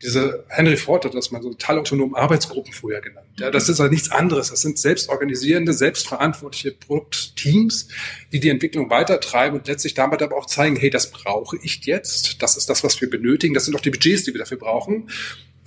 diese 0.00 0.44
Henry 0.48 0.76
Ford 0.76 1.04
hat 1.04 1.14
das 1.14 1.32
mal 1.32 1.42
so 1.42 1.52
teilautonomen 1.54 2.14
Arbeitsgruppen 2.14 2.72
früher 2.72 3.00
genannt. 3.00 3.26
Ja, 3.40 3.50
das 3.50 3.68
ist 3.68 3.80
ja 3.80 3.88
nichts 3.88 4.12
anderes. 4.12 4.50
Das 4.50 4.60
sind 4.60 4.78
selbstorganisierende, 4.78 5.72
selbstverantwortliche 5.72 6.70
Produktteams, 6.70 7.88
die 8.32 8.38
die 8.38 8.48
Entwicklung 8.48 8.90
weitertreiben 8.90 9.58
und 9.58 9.66
letztlich 9.66 9.94
damit 9.94 10.22
aber 10.22 10.36
auch 10.36 10.46
zeigen, 10.46 10.76
hey, 10.76 10.88
das 10.88 11.10
brauche 11.10 11.58
ich 11.62 11.84
jetzt. 11.84 12.40
Das 12.42 12.56
ist 12.56 12.70
das, 12.70 12.84
was 12.84 13.00
wir 13.00 13.10
benötigen. 13.10 13.54
Das 13.54 13.64
sind 13.64 13.74
auch 13.74 13.80
die 13.80 13.90
Budgets, 13.90 14.22
die 14.22 14.32
wir 14.32 14.38
dafür 14.38 14.58
brauchen 14.58 15.08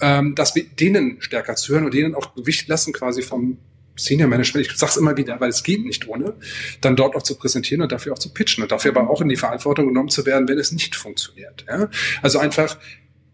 ähm, 0.01 0.35
dass 0.35 0.55
wir 0.55 0.65
denen 0.65 1.21
stärker 1.21 1.55
zuhören 1.55 1.85
und 1.85 1.93
denen 1.93 2.15
auch 2.15 2.35
Gewicht 2.35 2.67
lassen 2.67 2.93
quasi 2.93 3.21
vom 3.21 3.57
Senior 3.95 4.29
Management, 4.29 4.67
ich 4.67 4.77
sage 4.77 4.91
es 4.91 4.97
immer 4.97 5.17
wieder, 5.17 5.39
weil 5.39 5.49
es 5.49 5.63
geht 5.63 5.85
nicht 5.85 6.07
ohne, 6.07 6.33
dann 6.79 6.95
dort 6.95 7.15
auch 7.15 7.23
zu 7.23 7.35
präsentieren 7.35 7.81
und 7.81 7.91
dafür 7.91 8.13
auch 8.13 8.19
zu 8.19 8.33
pitchen 8.33 8.63
und 8.63 8.71
dafür 8.71 8.95
aber 8.95 9.09
auch 9.09 9.21
in 9.21 9.29
die 9.29 9.35
Verantwortung 9.35 9.87
genommen 9.87 10.09
zu 10.09 10.25
werden, 10.25 10.47
wenn 10.47 10.57
es 10.57 10.71
nicht 10.71 10.95
funktioniert. 10.95 11.65
Ja? 11.67 11.89
Also 12.21 12.39
einfach 12.39 12.77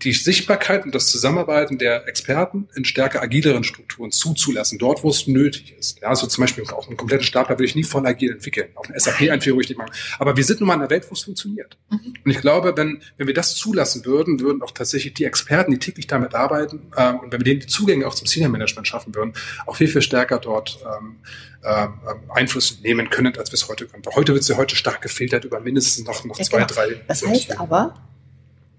die 0.03 0.13
Sichtbarkeit 0.13 0.85
und 0.85 0.93
das 0.93 1.07
Zusammenarbeiten 1.07 1.79
der 1.79 2.07
Experten 2.07 2.69
in 2.75 2.85
stärker 2.85 3.21
agileren 3.21 3.63
Strukturen 3.63 4.11
zuzulassen, 4.11 4.77
dort, 4.77 5.03
wo 5.03 5.09
es 5.09 5.25
nötig 5.25 5.75
ist. 5.77 5.99
Ja, 6.01 6.09
also 6.09 6.27
zum 6.27 6.43
Beispiel 6.43 6.63
auch 6.65 6.87
einen 6.87 6.97
kompletten 6.97 7.25
Stapler 7.25 7.55
würde 7.55 7.65
ich 7.65 7.75
nie 7.75 7.83
voll 7.83 8.05
agil 8.05 8.31
entwickeln, 8.31 8.69
auch 8.75 8.85
eine 8.85 8.99
SAP-Einführung 8.99 9.59
ich 9.61 9.69
nicht 9.69 9.77
machen. 9.77 9.91
Aber 10.19 10.37
wir 10.37 10.43
sind 10.43 10.59
nun 10.59 10.67
mal 10.67 10.75
in 10.75 10.81
einer 10.81 10.89
Welt, 10.91 11.07
wo 11.09 11.13
es 11.13 11.23
funktioniert. 11.23 11.77
Mhm. 11.89 12.13
Und 12.23 12.31
ich 12.31 12.39
glaube, 12.41 12.77
wenn, 12.77 13.01
wenn 13.17 13.25
wir 13.27 13.33
das 13.33 13.55
zulassen 13.55 14.05
würden, 14.05 14.39
würden 14.39 14.61
auch 14.61 14.71
tatsächlich 14.71 15.15
die 15.15 15.25
Experten, 15.25 15.71
die 15.71 15.79
täglich 15.79 16.05
damit 16.05 16.35
arbeiten, 16.35 16.91
ähm, 16.95 17.19
und 17.19 17.31
wenn 17.31 17.39
wir 17.39 17.45
denen 17.45 17.61
die 17.61 17.67
Zugänge 17.67 18.05
auch 18.05 18.13
zum 18.13 18.27
Senior 18.27 18.51
Management 18.51 18.87
schaffen 18.87 19.15
würden, 19.15 19.33
auch 19.65 19.75
viel, 19.75 19.87
viel 19.87 20.03
stärker 20.03 20.37
dort 20.37 20.79
ähm, 20.85 21.15
ähm, 21.63 21.93
Einfluss 22.29 22.81
nehmen 22.81 23.09
können, 23.09 23.35
als 23.37 23.51
wir 23.51 23.55
es 23.55 23.67
heute 23.67 23.87
können. 23.87 24.03
Heute 24.13 24.33
wird 24.33 24.43
es 24.43 24.47
ja 24.47 24.57
heute 24.57 24.75
stark 24.75 25.01
gefiltert 25.01 25.43
über 25.43 25.59
mindestens 25.59 26.05
noch, 26.05 26.23
noch 26.23 26.37
ja, 26.37 26.45
zwei, 26.45 26.57
genau. 26.57 26.67
drei. 26.67 27.01
Das 27.07 27.25
heißt 27.25 27.59
aber, 27.59 27.95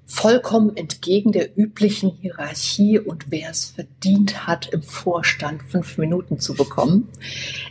vollkommen 0.09 0.75
entgegen 0.75 1.33
der 1.33 1.57
üblichen 1.57 2.11
Hierarchie 2.11 2.99
und 2.99 3.27
wer 3.29 3.51
es 3.51 3.67
verdient 3.67 4.47
hat, 4.47 4.69
im 4.73 4.83
Vorstand 4.83 5.63
fünf 5.69 5.99
Minuten 5.99 6.41
zu 6.41 6.55
bekommen. 6.55 7.09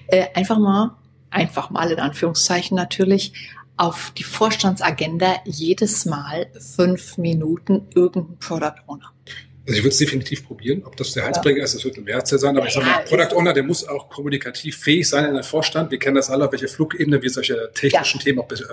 Äh, 0.06 0.28
einfach 0.36 0.60
mal, 0.60 0.96
einfach 1.32 1.72
mal 1.72 1.92
in 1.92 2.00
Anführungszeichen 2.00 2.78
natürlich, 2.78 3.34
auf 3.76 4.12
die 4.18 4.24
Vorstandsagenda 4.24 5.42
jedes 5.46 6.06
Mal 6.06 6.48
fünf 6.60 7.18
Minuten 7.18 7.88
irgendein 7.94 8.38
Product 8.40 8.82
Owner. 8.88 9.12
Also 9.68 9.80
ich 9.80 9.84
würde 9.84 9.90
es 9.90 9.98
definitiv 9.98 10.48
probieren. 10.48 10.84
Ob 10.86 10.96
das 10.96 11.12
der 11.12 11.26
Heizbringer 11.26 11.58
ja. 11.58 11.64
ist, 11.64 11.76
das 11.76 11.84
wird 11.84 11.98
ein 11.98 12.06
Wert 12.06 12.28
sein. 12.28 12.56
Aber 12.56 12.62
ja, 12.62 12.68
ich 12.68 12.74
sage 12.74 12.86
mal, 12.86 13.04
Product 13.04 13.36
Owner, 13.36 13.54
der 13.54 13.64
muss 13.64 13.88
auch 13.88 14.10
kommunikativ 14.10 14.78
fähig 14.78 15.10
sein 15.10 15.26
in 15.26 15.34
der 15.34 15.44
Vorstand. 15.44 15.92
Wir 15.92 16.00
kennen 16.00 16.16
das 16.16 16.30
alle, 16.30 16.46
auf 16.46 16.52
welche 16.52 16.68
Flugebene 16.68 17.22
wir 17.22 17.30
solche 17.30 17.72
technischen 17.74 18.20
ja. 18.20 18.24
Themen 18.24 18.40
auch 18.40 18.50
äh, 18.52 18.64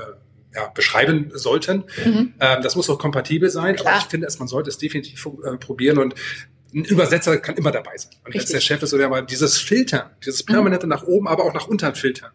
ja, 0.55 0.69
beschreiben 0.69 1.31
sollten. 1.35 1.85
Mhm. 2.05 2.35
Ähm, 2.41 2.63
das 2.63 2.77
muss 2.77 2.89
auch 2.91 2.99
kompatibel 2.99 3.51
sein, 3.51 3.77
Klar. 3.77 3.95
aber 3.95 4.03
ich 4.03 4.11
finde, 4.11 4.29
man 4.39 4.49
sollte 4.49 4.71
es 4.71 4.79
definitiv 4.79 5.27
äh, 5.45 5.57
probieren 5.57 5.99
und 5.99 6.15
ein 6.75 6.85
Übersetzer 6.85 7.39
kann 7.39 7.57
immer 7.57 7.71
dabei 7.71 7.97
sein. 7.97 8.11
Und 8.25 8.35
wenn 8.35 8.45
der 8.45 8.61
Chef 8.61 8.83
ist 8.83 8.93
oder 8.93 9.09
mal 9.09 9.25
dieses 9.25 9.59
Filtern, 9.59 10.11
dieses 10.25 10.43
permanente 10.43 10.87
mhm. 10.87 10.91
nach 10.91 11.05
oben, 11.05 11.29
aber 11.29 11.45
auch 11.45 11.55
nach 11.55 11.69
unten 11.69 11.95
filtern, 11.95 12.33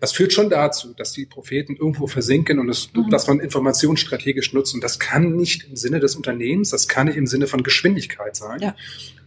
das 0.00 0.12
führt 0.12 0.32
schon 0.32 0.50
dazu, 0.50 0.94
dass 0.94 1.12
die 1.12 1.26
Propheten 1.26 1.76
irgendwo 1.76 2.06
versinken 2.06 2.60
und 2.60 2.68
es, 2.68 2.90
mhm. 2.94 3.10
dass 3.10 3.26
man 3.26 3.40
Informationen 3.40 3.96
strategisch 3.96 4.52
nutzt. 4.52 4.74
Und 4.74 4.84
das 4.84 5.00
kann 5.00 5.34
nicht 5.34 5.68
im 5.68 5.76
Sinne 5.76 5.98
des 5.98 6.14
Unternehmens, 6.14 6.70
das 6.70 6.86
kann 6.86 7.08
nicht 7.08 7.16
im 7.16 7.26
Sinne 7.26 7.48
von 7.48 7.64
Geschwindigkeit 7.64 8.36
sein. 8.36 8.60
Ja. 8.60 8.76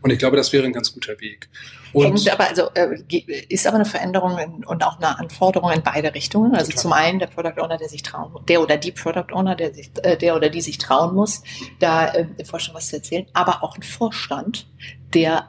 Und 0.06 0.12
ich 0.12 0.20
glaube, 0.20 0.38
das 0.38 0.54
wäre 0.54 0.64
ein 0.64 0.72
ganz 0.72 0.94
guter 0.94 1.20
Weg. 1.20 1.50
Und 1.92 2.32
aber 2.32 2.48
also 2.48 2.70
äh, 2.76 3.02
ist 3.50 3.66
aber 3.66 3.78
eine 3.78 3.86
Veränderung 3.86 4.38
in, 4.38 4.64
und 4.64 4.84
auch 4.84 4.98
eine 4.98 5.18
Anforderung 5.18 5.72
in 5.72 5.82
beide 5.82 6.14
Richtungen. 6.14 6.54
Also 6.54 6.70
klar. 6.70 6.82
zum 6.84 6.94
einen 6.94 7.18
der 7.18 7.26
Product 7.26 7.60
Owner, 7.60 7.80
der 7.80 7.90
sich 7.90 8.04
trauen, 8.04 8.32
der 8.48 8.62
oder 8.62 8.78
die 8.78 8.92
Product 8.92 9.34
Owner, 9.34 9.56
der 9.56 9.74
sich, 9.74 9.90
äh, 10.04 10.16
der 10.16 10.36
oder 10.36 10.50
die 10.50 10.62
sich 10.62 10.78
trauen 10.78 11.16
muss, 11.16 11.42
da 11.80 12.06
äh, 12.10 12.28
im 12.38 12.46
Vorstand 12.46 12.78
was 12.78 12.90
zu 12.90 12.98
erzählen, 12.98 13.26
aber 13.34 13.64
auch 13.64 13.78
ein 13.78 13.82
Vorstand, 13.82 14.68
der 15.16 15.48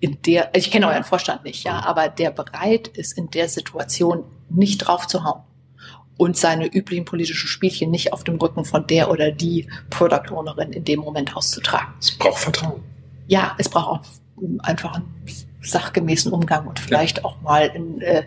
in 0.00 0.20
der, 0.22 0.50
ich 0.56 0.72
kenne 0.72 0.88
euren 0.88 1.04
Vorstand 1.04 1.44
nicht, 1.44 1.62
ja, 1.62 1.78
aber 1.84 2.08
der 2.08 2.32
bereit 2.32 2.88
ist, 2.88 3.16
in 3.16 3.30
der 3.30 3.48
Situation 3.48 4.24
nicht 4.48 4.78
drauf 4.78 5.06
zu 5.06 5.22
hauen 5.22 5.44
und 6.16 6.36
seine 6.36 6.66
üblichen 6.66 7.04
politischen 7.04 7.46
Spielchen 7.46 7.92
nicht 7.92 8.12
auf 8.12 8.24
dem 8.24 8.34
Rücken 8.34 8.64
von 8.64 8.84
der 8.88 9.12
oder 9.12 9.30
die 9.30 9.68
Product 9.90 10.32
Ownerin 10.32 10.72
in 10.72 10.82
dem 10.82 10.98
Moment 10.98 11.36
auszutragen. 11.36 11.94
Es 12.00 12.10
braucht 12.18 12.40
Vertrauen. 12.40 12.95
Ja, 13.26 13.54
es 13.58 13.68
braucht 13.68 13.88
auch 13.88 14.00
einfach 14.60 14.94
einen 14.94 15.06
sachgemäßen 15.62 16.32
Umgang 16.32 16.66
und 16.66 16.78
vielleicht 16.78 17.18
ja. 17.18 17.24
auch 17.24 17.40
mal 17.40 17.66
in 17.74 18.00
äh, 18.00 18.24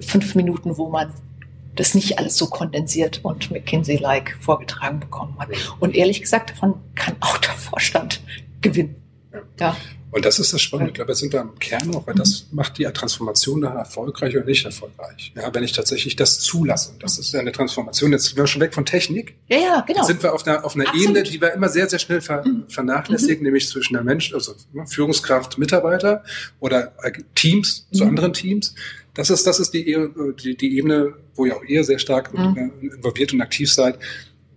fünf 0.00 0.34
Minuten, 0.34 0.76
wo 0.78 0.88
man 0.88 1.12
das 1.74 1.94
nicht 1.94 2.18
alles 2.18 2.36
so 2.36 2.46
kondensiert 2.46 3.20
und 3.24 3.50
McKinsey-like 3.50 4.36
vorgetragen 4.40 5.00
bekommen 5.00 5.36
hat. 5.38 5.48
Und 5.80 5.94
ehrlich 5.96 6.20
gesagt, 6.20 6.50
davon 6.50 6.74
kann 6.94 7.16
auch 7.20 7.36
der 7.38 7.54
Vorstand 7.54 8.22
gewinnen. 8.60 8.96
Ja. 9.58 9.76
Und 10.14 10.24
das 10.24 10.38
ist 10.38 10.52
das 10.52 10.62
Spannende. 10.62 10.90
Ich 10.90 10.94
glaube, 10.94 11.08
da 11.08 11.16
sind 11.16 11.32
wir 11.32 11.40
am 11.40 11.58
Kern 11.58 11.90
noch, 11.90 12.06
weil 12.06 12.14
das 12.14 12.46
macht 12.52 12.78
die 12.78 12.84
Transformation 12.84 13.62
dann 13.62 13.76
erfolgreich 13.76 14.36
oder 14.36 14.44
nicht 14.44 14.64
erfolgreich. 14.64 15.32
Ja, 15.34 15.52
wenn 15.52 15.64
ich 15.64 15.72
tatsächlich 15.72 16.14
das 16.14 16.38
zulasse. 16.38 16.92
Das 17.00 17.18
ist 17.18 17.32
ja 17.32 17.40
eine 17.40 17.50
Transformation. 17.50 18.12
Jetzt 18.12 18.26
sind 18.26 18.36
wir 18.36 18.46
schon 18.46 18.62
weg 18.62 18.74
von 18.74 18.86
Technik. 18.86 19.34
Ja, 19.48 19.58
ja, 19.58 19.80
genau. 19.80 19.98
Jetzt 19.98 20.06
sind 20.06 20.22
wir 20.22 20.32
auf 20.32 20.46
einer, 20.46 20.64
auf 20.64 20.76
einer 20.76 20.94
Ebene, 20.94 21.24
die 21.24 21.40
wir 21.40 21.52
immer 21.52 21.68
sehr, 21.68 21.88
sehr 21.88 21.98
schnell 21.98 22.20
ver 22.20 22.46
mhm. 22.46 22.66
vernachlässigen, 22.68 23.38
mhm. 23.38 23.46
nämlich 23.46 23.68
zwischen 23.68 23.94
der 23.94 24.04
Mensch, 24.04 24.32
also 24.32 24.54
ne, 24.72 24.86
Führungskraft, 24.86 25.58
Mitarbeiter 25.58 26.22
oder 26.60 26.94
äh, 27.02 27.10
Teams 27.34 27.88
mhm. 27.90 27.96
zu 27.96 28.04
anderen 28.04 28.32
Teams. 28.32 28.76
Das 29.14 29.30
ist, 29.30 29.48
das 29.48 29.58
ist 29.58 29.74
die, 29.74 29.96
die, 30.40 30.56
die 30.56 30.78
Ebene, 30.78 31.14
wo 31.34 31.44
ihr 31.44 31.56
auch 31.56 31.64
eher 31.64 31.82
sehr 31.82 31.98
stark 31.98 32.32
mhm. 32.32 32.70
involviert 32.80 33.32
und 33.32 33.40
aktiv 33.40 33.72
seid, 33.72 33.98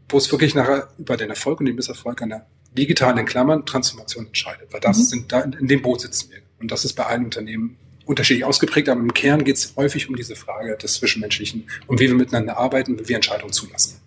wo 0.08 0.20
es 0.20 0.32
wirklich 0.32 0.54
nachher 0.54 0.90
über 1.00 1.18
den 1.18 1.32
Erfolg 1.32 1.62
und 1.62 1.66
den 1.66 1.76
Misserfolg 1.76 2.22
einer 2.22 2.46
digital 2.78 3.18
in 3.18 3.26
Klammern 3.26 3.66
Transformation 3.66 4.28
entscheidet. 4.28 4.72
Weil 4.72 4.80
das 4.80 4.98
mhm. 4.98 5.04
sind 5.04 5.32
da, 5.32 5.42
in 5.42 5.68
dem 5.68 5.82
Boot 5.82 6.02
sitzen 6.02 6.32
wir. 6.32 6.40
Und 6.60 6.72
das 6.72 6.86
ist 6.86 6.94
bei 6.94 7.06
allen 7.06 7.26
Unternehmen 7.26 7.78
unterschiedlich 8.06 8.46
ausgeprägt, 8.46 8.90
aber 8.90 9.02
im 9.02 9.14
Kern 9.14 9.44
geht 9.44 9.58
es 9.58 9.76
häufig 9.76 10.10
um 10.10 10.16
diese 10.16 10.36
Frage 10.36 10.78
des 10.78 10.94
Zwischenmenschlichen 10.96 11.70
und 11.88 12.00
wie 12.00 12.08
wir 12.08 12.16
miteinander 12.16 12.58
arbeiten 12.58 12.94
und 12.94 13.02
wie 13.02 13.10
wir 13.10 13.16
Entscheidungen 13.18 13.52
zulassen. 13.52 14.00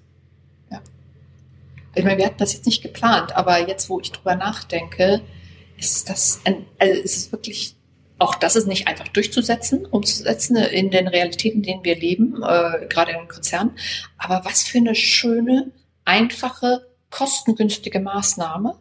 Ja. 0.71 0.81
Ich 1.95 2.05
meine, 2.05 2.19
wir 2.19 2.27
hatten 2.27 2.39
das 2.39 2.55
jetzt 2.55 2.67
nicht 2.67 2.83
geplant, 2.83 3.37
aber 3.37 3.69
jetzt, 3.69 3.91
wo 3.91 4.01
ich 4.01 4.11
drüber 4.11 4.37
nachdenke, 4.37 5.21
ist 5.77 6.09
das 6.09 6.41
ein, 6.45 6.65
also 6.79 7.01
ist 7.01 7.17
es 7.17 7.33
wirklich 7.33 7.77
auch 8.21 8.35
das 8.35 8.55
ist 8.55 8.67
nicht 8.67 8.87
einfach 8.87 9.09
durchzusetzen, 9.09 9.87
umzusetzen 9.87 10.57
in 10.57 10.91
den 10.91 11.09
Realitäten, 11.09 11.59
in 11.59 11.63
denen 11.63 11.85
wir 11.85 11.97
leben, 11.97 12.37
äh, 12.43 12.87
gerade 12.87 13.13
in 13.13 13.29
Konzernen. 13.29 13.73
Aber 14.19 14.43
was 14.45 14.63
für 14.63 14.79
eine 14.79 14.95
schöne, 14.95 15.73
einfache 16.05 16.87
kostengünstige 17.11 18.01
Maßnahme, 18.01 18.79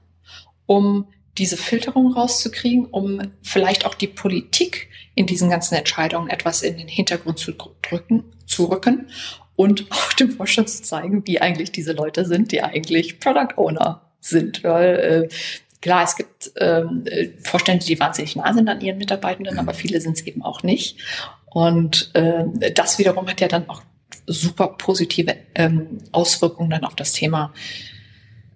um 0.65 1.07
diese 1.37 1.57
Filterung 1.57 2.13
rauszukriegen, 2.13 2.85
um 2.85 3.21
vielleicht 3.41 3.85
auch 3.85 3.95
die 3.95 4.07
Politik 4.07 4.89
in 5.15 5.25
diesen 5.25 5.49
ganzen 5.49 5.75
Entscheidungen 5.75 6.29
etwas 6.29 6.61
in 6.61 6.77
den 6.77 6.87
Hintergrund 6.87 7.39
zu 7.39 7.53
drücken, 7.53 8.23
zu 8.45 8.65
rücken 8.65 9.09
und 9.55 9.87
auch 9.91 10.13
dem 10.13 10.31
Vorstand 10.31 10.69
zu 10.69 10.83
zeigen, 10.83 11.25
wie 11.25 11.41
eigentlich 11.41 11.71
diese 11.71 11.93
Leute 11.93 12.25
sind, 12.25 12.51
die 12.51 12.61
eigentlich 12.61 13.19
Product 13.19 13.57
Owner 13.57 14.01
sind. 14.19 14.63
Weil 14.63 15.29
äh, 15.31 15.35
klar, 15.81 16.03
es 16.03 16.15
gibt 16.15 16.51
ähm, 16.57 17.05
Vorstände, 17.41 17.85
die 17.85 17.99
wahnsinnig 17.99 18.35
nah 18.35 18.53
sind 18.53 18.67
an 18.67 18.81
ihren 18.81 18.97
Mitarbeitenden, 18.97 19.59
aber 19.59 19.73
viele 19.73 20.01
sind 20.01 20.17
es 20.17 20.27
eben 20.27 20.43
auch 20.43 20.63
nicht. 20.63 20.97
Und 21.45 22.11
äh, 22.13 22.71
das 22.73 22.99
wiederum 22.99 23.27
hat 23.27 23.41
ja 23.41 23.47
dann 23.47 23.69
auch 23.69 23.81
super 24.27 24.67
positive 24.67 25.35
ähm, 25.55 25.99
Auswirkungen 26.11 26.69
dann 26.69 26.83
auf 26.83 26.95
das 26.95 27.13
Thema 27.13 27.53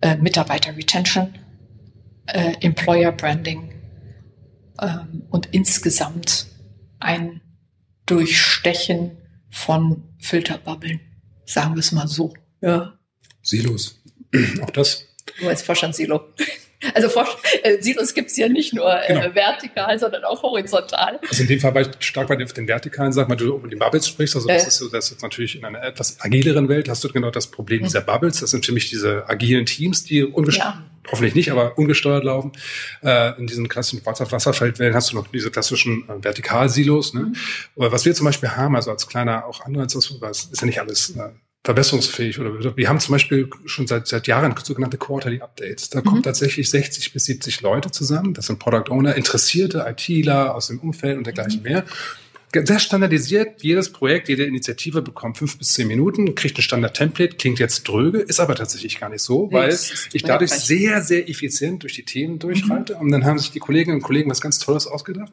äh, 0.03 0.17
Mitarbeiter-Retention, 0.17 1.33
äh, 2.25 2.55
Employer-Branding 2.59 3.73
ähm, 4.81 5.23
und 5.29 5.47
insgesamt 5.51 6.47
ein 6.99 7.41
Durchstechen 8.05 9.17
von 9.49 10.03
Filterbubbeln, 10.19 10.99
sagen 11.45 11.75
wir 11.75 11.79
es 11.79 11.93
mal 11.93 12.07
so. 12.07 12.33
Ja. 12.61 12.99
Silos. 13.41 14.01
Auch 14.61 14.71
das. 14.71 15.05
Nur 15.39 15.49
als 15.51 15.61
Vorstandssilo. 15.61 16.33
Also 16.93 17.09
äh, 17.63 17.81
Silos 17.81 18.13
gibt 18.13 18.29
es 18.29 18.37
ja 18.37 18.49
nicht 18.49 18.73
nur 18.73 18.91
äh, 18.91 19.07
genau. 19.07 19.35
vertikal, 19.35 19.97
sondern 19.97 20.23
auch 20.23 20.43
horizontal. 20.43 21.19
Also 21.29 21.43
in 21.43 21.49
dem 21.49 21.59
Fall 21.59 21.73
war 21.73 21.81
ich 21.81 21.87
stark 21.99 22.27
bei 22.27 22.35
den, 22.35 22.47
den 22.47 22.67
vertikalen 22.67 23.13
Sachen, 23.13 23.29
weil 23.29 23.37
du 23.37 23.55
über 23.55 23.67
die 23.67 23.75
Bubbles 23.75 24.07
sprichst. 24.07 24.35
Also 24.35 24.47
das 24.47 24.65
äh. 24.65 24.67
ist 24.67 24.77
so, 24.77 24.89
das 24.89 25.11
ist 25.11 25.21
natürlich 25.21 25.55
in 25.55 25.65
einer 25.65 25.81
etwas 25.83 26.19
agileren 26.21 26.69
Welt 26.69 26.89
hast 26.89 27.03
du 27.03 27.09
genau 27.09 27.31
das 27.31 27.47
Problem 27.47 27.79
mhm. 27.79 27.85
dieser 27.85 28.01
Bubbles. 28.01 28.39
Das 28.39 28.51
sind 28.51 28.65
für 28.65 28.71
mich 28.71 28.89
diese 28.89 29.27
agilen 29.29 29.65
Teams, 29.65 30.03
die 30.03 30.23
ungesteuert, 30.23 30.75
ja. 30.75 30.83
hoffentlich 31.11 31.35
nicht, 31.35 31.51
aber 31.51 31.77
ungesteuert 31.77 32.23
laufen. 32.23 32.51
Äh, 33.01 33.37
in 33.39 33.47
diesen 33.47 33.67
klassischen 33.67 34.05
Wasserfeldwellen 34.05 34.93
hast 34.93 35.11
du 35.11 35.15
noch 35.15 35.27
diese 35.27 35.51
klassischen 35.51 36.07
äh, 36.09 36.23
Vertikalsilos. 36.23 37.13
Ne? 37.13 37.21
Mhm. 37.21 37.35
Was 37.75 38.05
wir 38.05 38.13
zum 38.13 38.25
Beispiel 38.25 38.49
haben, 38.49 38.75
also 38.75 38.91
als 38.91 39.07
kleiner 39.07 39.45
auch 39.45 39.61
Anreiz, 39.65 39.93
das 39.93 40.49
ist 40.51 40.61
ja 40.61 40.65
nicht 40.65 40.79
alles 40.79 41.11
äh, 41.11 41.29
verbesserungsfähig 41.63 42.39
oder 42.39 42.75
wir 42.75 42.89
haben 42.89 42.99
zum 42.99 43.13
Beispiel 43.13 43.49
schon 43.65 43.87
seit, 43.87 44.07
seit 44.07 44.27
Jahren 44.27 44.53
sogenannte 44.61 44.97
Quarterly 44.97 45.41
Updates. 45.41 45.89
Da 45.89 45.99
mhm. 45.99 46.03
kommen 46.03 46.23
tatsächlich 46.23 46.69
60 46.69 47.13
bis 47.13 47.25
70 47.25 47.61
Leute 47.61 47.89
zusammen. 47.89 48.33
Das 48.33 48.47
sind 48.47 48.59
Product 48.59 48.89
Owner, 48.89 49.15
interessierte 49.15 49.85
ITler 49.87 50.55
aus 50.55 50.67
dem 50.67 50.79
Umfeld 50.79 51.17
und 51.17 51.25
dergleichen 51.25 51.61
mhm. 51.61 51.69
mehr 51.69 51.85
sehr 52.53 52.79
standardisiert. 52.79 53.61
Jedes 53.63 53.91
Projekt, 53.91 54.29
jede 54.29 54.43
Initiative 54.43 55.01
bekommt 55.01 55.37
fünf 55.37 55.57
bis 55.57 55.73
zehn 55.73 55.87
Minuten, 55.87 56.35
kriegt 56.35 56.57
ein 56.57 56.61
Standard-Template, 56.61 57.35
klingt 57.37 57.59
jetzt 57.59 57.87
dröge, 57.87 58.19
ist 58.19 58.39
aber 58.39 58.55
tatsächlich 58.55 58.99
gar 58.99 59.09
nicht 59.09 59.21
so, 59.21 59.51
weil 59.51 59.77
ich 60.13 60.23
dadurch 60.23 60.51
sehr, 60.51 61.01
sehr 61.01 61.29
effizient 61.29 61.83
durch 61.83 61.93
die 61.93 62.03
Themen 62.03 62.39
durchreite. 62.39 62.95
Mhm. 62.95 63.01
Und 63.01 63.11
dann 63.11 63.25
haben 63.25 63.39
sich 63.39 63.51
die 63.51 63.59
Kolleginnen 63.59 63.97
und 63.97 64.03
Kollegen 64.03 64.29
was 64.29 64.41
ganz 64.41 64.59
Tolles 64.59 64.87
ausgedacht. 64.87 65.31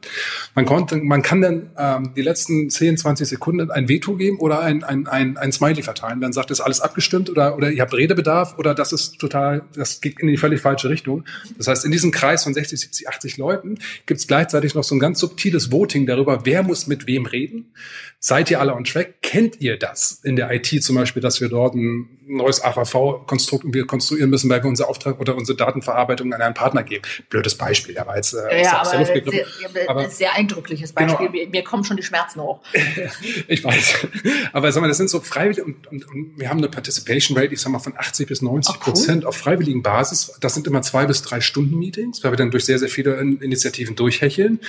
Man 0.54 0.64
konnte, 0.64 0.96
man 0.96 1.22
kann 1.22 1.40
dann 1.40 1.70
ähm, 1.76 2.12
die 2.16 2.22
letzten 2.22 2.70
10, 2.70 2.96
20 2.96 3.28
Sekunden 3.28 3.70
ein 3.70 3.88
Veto 3.88 4.16
geben 4.16 4.38
oder 4.38 4.60
ein, 4.60 4.82
ein, 4.82 5.06
ein, 5.06 5.36
ein 5.36 5.52
Smiley 5.52 5.82
verteilen. 5.82 6.20
Dann 6.20 6.32
sagt 6.32 6.50
es 6.50 6.60
alles 6.60 6.80
abgestimmt 6.80 7.28
oder, 7.28 7.56
oder 7.56 7.70
ihr 7.70 7.82
habt 7.82 7.92
Redebedarf 7.92 8.58
oder 8.58 8.74
das 8.74 8.92
ist 8.92 9.18
total, 9.18 9.62
das 9.74 10.00
geht 10.00 10.20
in 10.20 10.28
die 10.28 10.36
völlig 10.36 10.60
falsche 10.60 10.88
Richtung. 10.88 11.24
Das 11.58 11.66
heißt, 11.66 11.84
in 11.84 11.90
diesem 11.90 12.10
Kreis 12.10 12.44
von 12.44 12.54
60, 12.54 12.80
70, 12.80 13.08
80 13.08 13.36
Leuten 13.36 13.78
gibt 14.06 14.20
es 14.20 14.26
gleichzeitig 14.26 14.74
noch 14.74 14.84
so 14.84 14.94
ein 14.94 15.00
ganz 15.00 15.20
subtiles 15.20 15.70
Voting 15.70 16.06
darüber, 16.06 16.44
wer 16.44 16.62
muss 16.62 16.86
mit 16.86 17.06
wem 17.10 17.26
reden. 17.26 17.72
Seid 18.22 18.50
ihr 18.50 18.60
alle 18.60 18.74
on 18.74 18.84
track? 18.84 19.22
Kennt 19.22 19.62
ihr 19.62 19.78
das 19.78 20.20
in 20.24 20.36
der 20.36 20.50
IT 20.52 20.84
zum 20.84 20.94
Beispiel, 20.94 21.22
dass 21.22 21.40
wir 21.40 21.48
dort 21.48 21.74
ein 21.74 22.18
neues 22.26 22.62
AVV-Konstrukt 22.62 23.64
irgendwie 23.64 23.80
konstruieren 23.86 24.28
müssen, 24.28 24.50
weil 24.50 24.62
wir 24.62 24.68
unser 24.68 24.90
Auftrag 24.90 25.18
oder 25.18 25.34
unsere 25.34 25.56
Datenverarbeitung 25.56 26.30
an 26.34 26.42
einen 26.42 26.52
Partner 26.52 26.82
geben? 26.82 27.02
Blödes 27.30 27.54
Beispiel, 27.54 27.96
aber 27.96 28.16
jetzt 28.16 28.34
äh, 28.34 28.62
ja, 28.62 28.82
aber 28.82 29.06
sehr, 29.06 29.46
aber 29.88 30.10
sehr 30.10 30.34
eindrückliches 30.34 30.92
Beispiel. 30.92 31.16
Genau. 31.16 31.30
Mir, 31.30 31.48
mir, 31.48 31.64
kommen 31.64 31.82
schon 31.82 31.96
die 31.96 32.02
Schmerzen 32.02 32.42
hoch. 32.42 32.60
ich 33.48 33.64
weiß. 33.64 34.06
Aber 34.52 34.70
sag 34.70 34.82
mal, 34.82 34.88
das 34.88 34.98
sind 34.98 35.08
so 35.08 35.20
freiwillig 35.20 35.64
und, 35.64 35.86
und, 35.86 36.06
und, 36.06 36.38
wir 36.38 36.50
haben 36.50 36.58
eine 36.58 36.68
Participation 36.68 37.38
Rate, 37.38 37.54
ich 37.54 37.60
sag 37.62 37.72
mal, 37.72 37.78
von 37.78 37.94
80 37.96 38.28
bis 38.28 38.42
90 38.42 38.80
Prozent 38.80 39.22
cool. 39.22 39.28
auf 39.28 39.36
freiwilligen 39.38 39.82
Basis. 39.82 40.36
Das 40.40 40.52
sind 40.52 40.66
immer 40.66 40.82
zwei 40.82 41.06
bis 41.06 41.22
drei 41.22 41.40
Stunden 41.40 41.78
Meetings, 41.78 42.22
weil 42.22 42.32
wir 42.32 42.36
dann 42.36 42.50
durch 42.50 42.66
sehr, 42.66 42.78
sehr 42.78 42.90
viele 42.90 43.18
Initiativen 43.18 43.96
durchhecheln. 43.96 44.60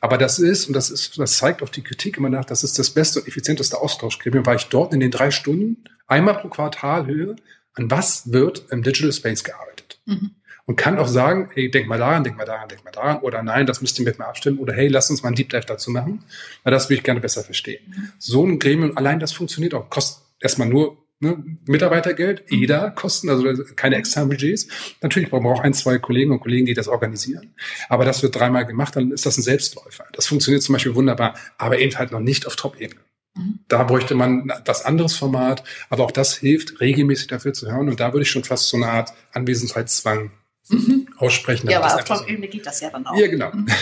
Aber 0.00 0.16
das 0.16 0.38
ist, 0.38 0.66
und 0.66 0.72
das 0.72 0.90
ist, 0.90 1.18
das 1.18 1.36
zeigt 1.36 1.62
auch 1.62 1.68
die 1.68 1.82
Kritik 1.82 2.16
immer 2.16 2.30
nach, 2.30 2.46
das 2.46 2.64
ist 2.64 2.78
das 2.78 2.88
beste 2.88 2.99
und 3.16 3.26
effizienteste 3.26 3.78
Austauschgremium, 3.80 4.46
weil 4.46 4.56
ich 4.56 4.66
dort 4.66 4.92
in 4.92 5.00
den 5.00 5.10
drei 5.10 5.30
Stunden 5.30 5.84
einmal 6.06 6.34
pro 6.34 6.48
Quartal 6.48 7.06
höre, 7.06 7.36
an 7.74 7.90
was 7.90 8.32
wird 8.32 8.66
im 8.70 8.82
Digital 8.82 9.12
Space 9.12 9.44
gearbeitet. 9.44 10.00
Mhm. 10.06 10.32
Und 10.66 10.76
kann 10.76 10.98
auch 10.98 11.08
sagen, 11.08 11.50
hey, 11.54 11.70
denk 11.70 11.88
mal 11.88 11.98
daran, 11.98 12.22
denk 12.22 12.36
mal 12.36 12.44
daran, 12.44 12.68
denk 12.68 12.84
mal 12.84 12.92
daran, 12.92 13.20
oder 13.20 13.42
nein, 13.42 13.66
das 13.66 13.80
müsst 13.80 13.98
ihr 13.98 14.04
mit 14.04 14.18
mir 14.18 14.26
abstimmen, 14.26 14.58
oder 14.58 14.72
hey, 14.72 14.86
lass 14.86 15.10
uns 15.10 15.22
mal 15.22 15.30
ein 15.30 15.34
Deep 15.34 15.50
Dive 15.50 15.64
dazu 15.66 15.90
machen, 15.90 16.22
weil 16.62 16.72
das 16.72 16.86
würde 16.88 16.94
ich 16.96 17.02
gerne 17.02 17.20
besser 17.20 17.42
verstehen. 17.42 17.82
Mhm. 17.88 18.12
So 18.18 18.46
ein 18.46 18.58
Gremium, 18.58 18.96
allein 18.96 19.18
das 19.18 19.32
funktioniert 19.32 19.74
auch, 19.74 19.90
kostet 19.90 20.22
erstmal 20.40 20.68
nur 20.68 20.98
ne, 21.20 21.42
Mitarbeitergeld, 21.66 22.50
mhm. 22.50 22.62
EDA 22.64 22.90
Kosten, 22.90 23.28
also 23.28 23.46
keine 23.76 23.96
externen 23.96 24.30
Budgets. 24.30 24.66
Natürlich 25.00 25.30
brauchen 25.30 25.44
wir 25.44 25.50
auch 25.50 25.60
ein, 25.60 25.74
zwei 25.74 25.98
Kollegen 25.98 26.32
und 26.32 26.40
Kollegen, 26.40 26.66
die 26.66 26.74
das 26.74 26.88
organisieren. 26.88 27.54
Aber 27.88 28.04
das 28.04 28.22
wird 28.22 28.34
dreimal 28.34 28.66
gemacht, 28.66 28.96
dann 28.96 29.12
ist 29.12 29.26
das 29.26 29.38
ein 29.38 29.42
Selbstläufer. 29.42 30.04
Das 30.12 30.26
funktioniert 30.26 30.62
zum 30.62 30.72
Beispiel 30.72 30.94
wunderbar, 30.94 31.34
aber 31.58 31.78
eben 31.78 31.96
halt 31.96 32.10
noch 32.10 32.20
nicht 32.20 32.46
auf 32.46 32.56
Top-Ebene. 32.56 33.00
Mhm. 33.34 33.60
Da 33.68 33.84
bräuchte 33.84 34.14
man 34.14 34.52
das 34.64 34.84
anderes 34.84 35.16
Format, 35.16 35.62
aber 35.88 36.04
auch 36.04 36.10
das 36.10 36.36
hilft, 36.36 36.80
regelmäßig 36.80 37.28
dafür 37.28 37.52
zu 37.52 37.70
hören. 37.70 37.88
Und 37.88 38.00
da 38.00 38.12
würde 38.12 38.22
ich 38.22 38.30
schon 38.30 38.44
fast 38.44 38.68
so 38.68 38.76
eine 38.76 38.88
Art 38.88 39.12
Anwesenheitszwang 39.32 40.32
mhm. 40.68 41.08
aussprechen. 41.18 41.70
Ja, 41.70 41.80
aber 41.80 41.94
auf 41.94 42.04
Top-Ebene 42.04 42.48
geht 42.48 42.66
das 42.66 42.80
ja 42.80 42.90
dann 42.90 43.06
auch. 43.06 43.16
Ja, 43.16 43.28
genau. 43.28 43.52
Mhm. 43.52 43.68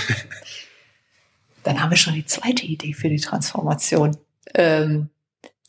Dann 1.65 1.83
haben 1.83 1.91
wir 1.91 1.99
schon 1.99 2.15
die 2.15 2.25
zweite 2.25 2.65
Idee 2.65 2.95
für 2.95 3.11
die 3.11 3.21
Transformation. 3.21 4.17
Ähm, 4.55 5.11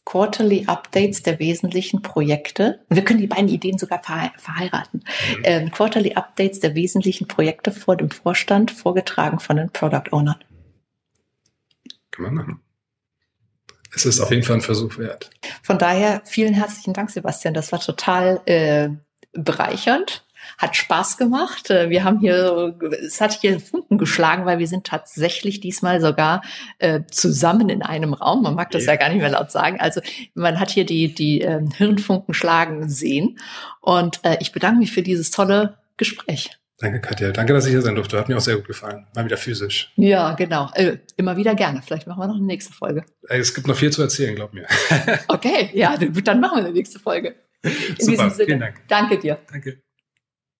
Quarterly 0.10 0.66
Updates 0.66 1.22
der 1.22 1.38
wesentlichen 1.38 2.02
Projekte. 2.02 2.84
wir 2.90 3.06
können 3.06 3.20
die 3.20 3.28
beiden 3.28 3.48
Ideen 3.48 3.78
sogar 3.78 4.02
verheiraten. 4.02 5.04
Mhm. 5.04 5.42
Ähm, 5.44 5.72
Quarterly 5.72 6.16
Updates 6.16 6.60
der 6.60 6.74
wesentlichen 6.74 7.28
Projekte 7.28 7.72
vor 7.72 7.96
dem 7.96 8.10
Vorstand, 8.10 8.72
vorgetragen 8.72 9.40
von 9.40 9.58
den 9.58 9.70
Product 9.70 10.12
Ownern. 10.12 10.44
Kann 12.10 12.26
man 12.26 12.34
machen. 12.34 12.60
Es 13.94 14.08
ist 14.08 14.20
auf 14.20 14.32
jeden 14.32 14.42
Fall 14.42 14.56
ein 14.56 14.62
Versuch 14.62 14.98
wert. 14.98 15.30
Von 15.62 15.78
daher 15.78 16.24
vielen 16.26 16.56
herzlichen 16.56 16.94
Dank, 16.94 17.12
Sebastian. 17.12 17.54
Das 17.54 17.72
war 17.72 17.80
total 17.80 18.42
äh, 18.48 18.90
bereichernd 19.34 20.26
hat 20.58 20.76
Spaß 20.76 21.18
gemacht. 21.18 21.70
Äh, 21.70 21.90
wir 21.90 22.04
haben 22.04 22.20
hier, 22.20 22.76
es 23.02 23.22
hat 23.22 23.34
hier 23.34 23.60
Funken 23.60 23.98
geschlagen, 23.98 24.46
weil 24.46 24.60
wir 24.60 24.68
sind 24.68 24.86
tatsächlich 24.86 25.60
diesmal 25.60 26.02
sogar 26.02 26.42
äh, 26.80 27.02
zusammen 27.10 27.70
in 27.70 27.82
einem 27.82 28.14
Raum. 28.14 28.44
Man 28.44 28.56
mag 28.56 28.72
das 28.72 28.86
ja. 28.86 28.94
ja 28.94 29.00
gar 29.00 29.10
nicht 29.10 29.22
mehr 29.22 29.30
laut 29.30 29.52
sagen. 29.52 29.80
Also 29.80 30.02
man 30.34 30.60
hat 30.60 30.72
hier 30.72 30.86
die, 30.86 31.14
die 31.14 31.42
äh, 31.42 31.62
Hirnfunken 31.76 32.34
schlagen 32.34 32.90
sehen. 32.90 33.40
Und 33.82 34.20
äh, 34.24 34.38
ich 34.40 34.52
bedanke 34.52 34.80
mich 34.80 34.92
für 34.92 35.02
dieses 35.04 35.32
tolle 35.32 35.78
Gespräch. 35.98 36.52
Danke, 36.80 37.02
Katja. 37.02 37.32
Danke, 37.32 37.54
dass 37.54 37.66
ich 37.66 37.72
hier 37.72 37.82
sein 37.82 37.96
durfte. 37.96 38.18
Hat 38.18 38.30
mir 38.30 38.38
auch 38.38 38.42
sehr 38.42 38.56
gut 38.56 38.68
gefallen. 38.68 39.06
Mal 39.14 39.26
wieder 39.26 39.36
physisch. 39.36 39.92
Ja, 39.98 40.34
genau. 40.34 40.70
Äh, 40.76 41.00
immer 41.18 41.36
wieder 41.36 41.54
gerne. 41.54 41.82
Vielleicht 41.82 42.08
machen 42.08 42.22
wir 42.22 42.28
noch 42.28 42.38
eine 42.38 42.46
nächste 42.46 42.72
Folge. 42.72 43.04
Es 43.28 43.54
gibt 43.54 43.68
noch 43.68 43.76
viel 43.76 43.92
zu 43.92 44.02
erzählen, 44.02 44.34
glaub 44.34 44.54
mir. 44.54 44.66
okay, 45.28 45.70
ja, 45.74 45.98
dann 45.98 46.40
machen 46.40 46.60
wir 46.60 46.66
eine 46.66 46.72
nächste 46.72 47.00
Folge. 47.00 47.36
In 47.64 47.72
Super, 47.72 48.12
diesem 48.12 48.30
Sinne. 48.30 48.46
Vielen 48.46 48.60
Dank. 48.62 48.76
Danke 48.88 49.20
dir. 49.20 49.40
Danke. 49.52 49.82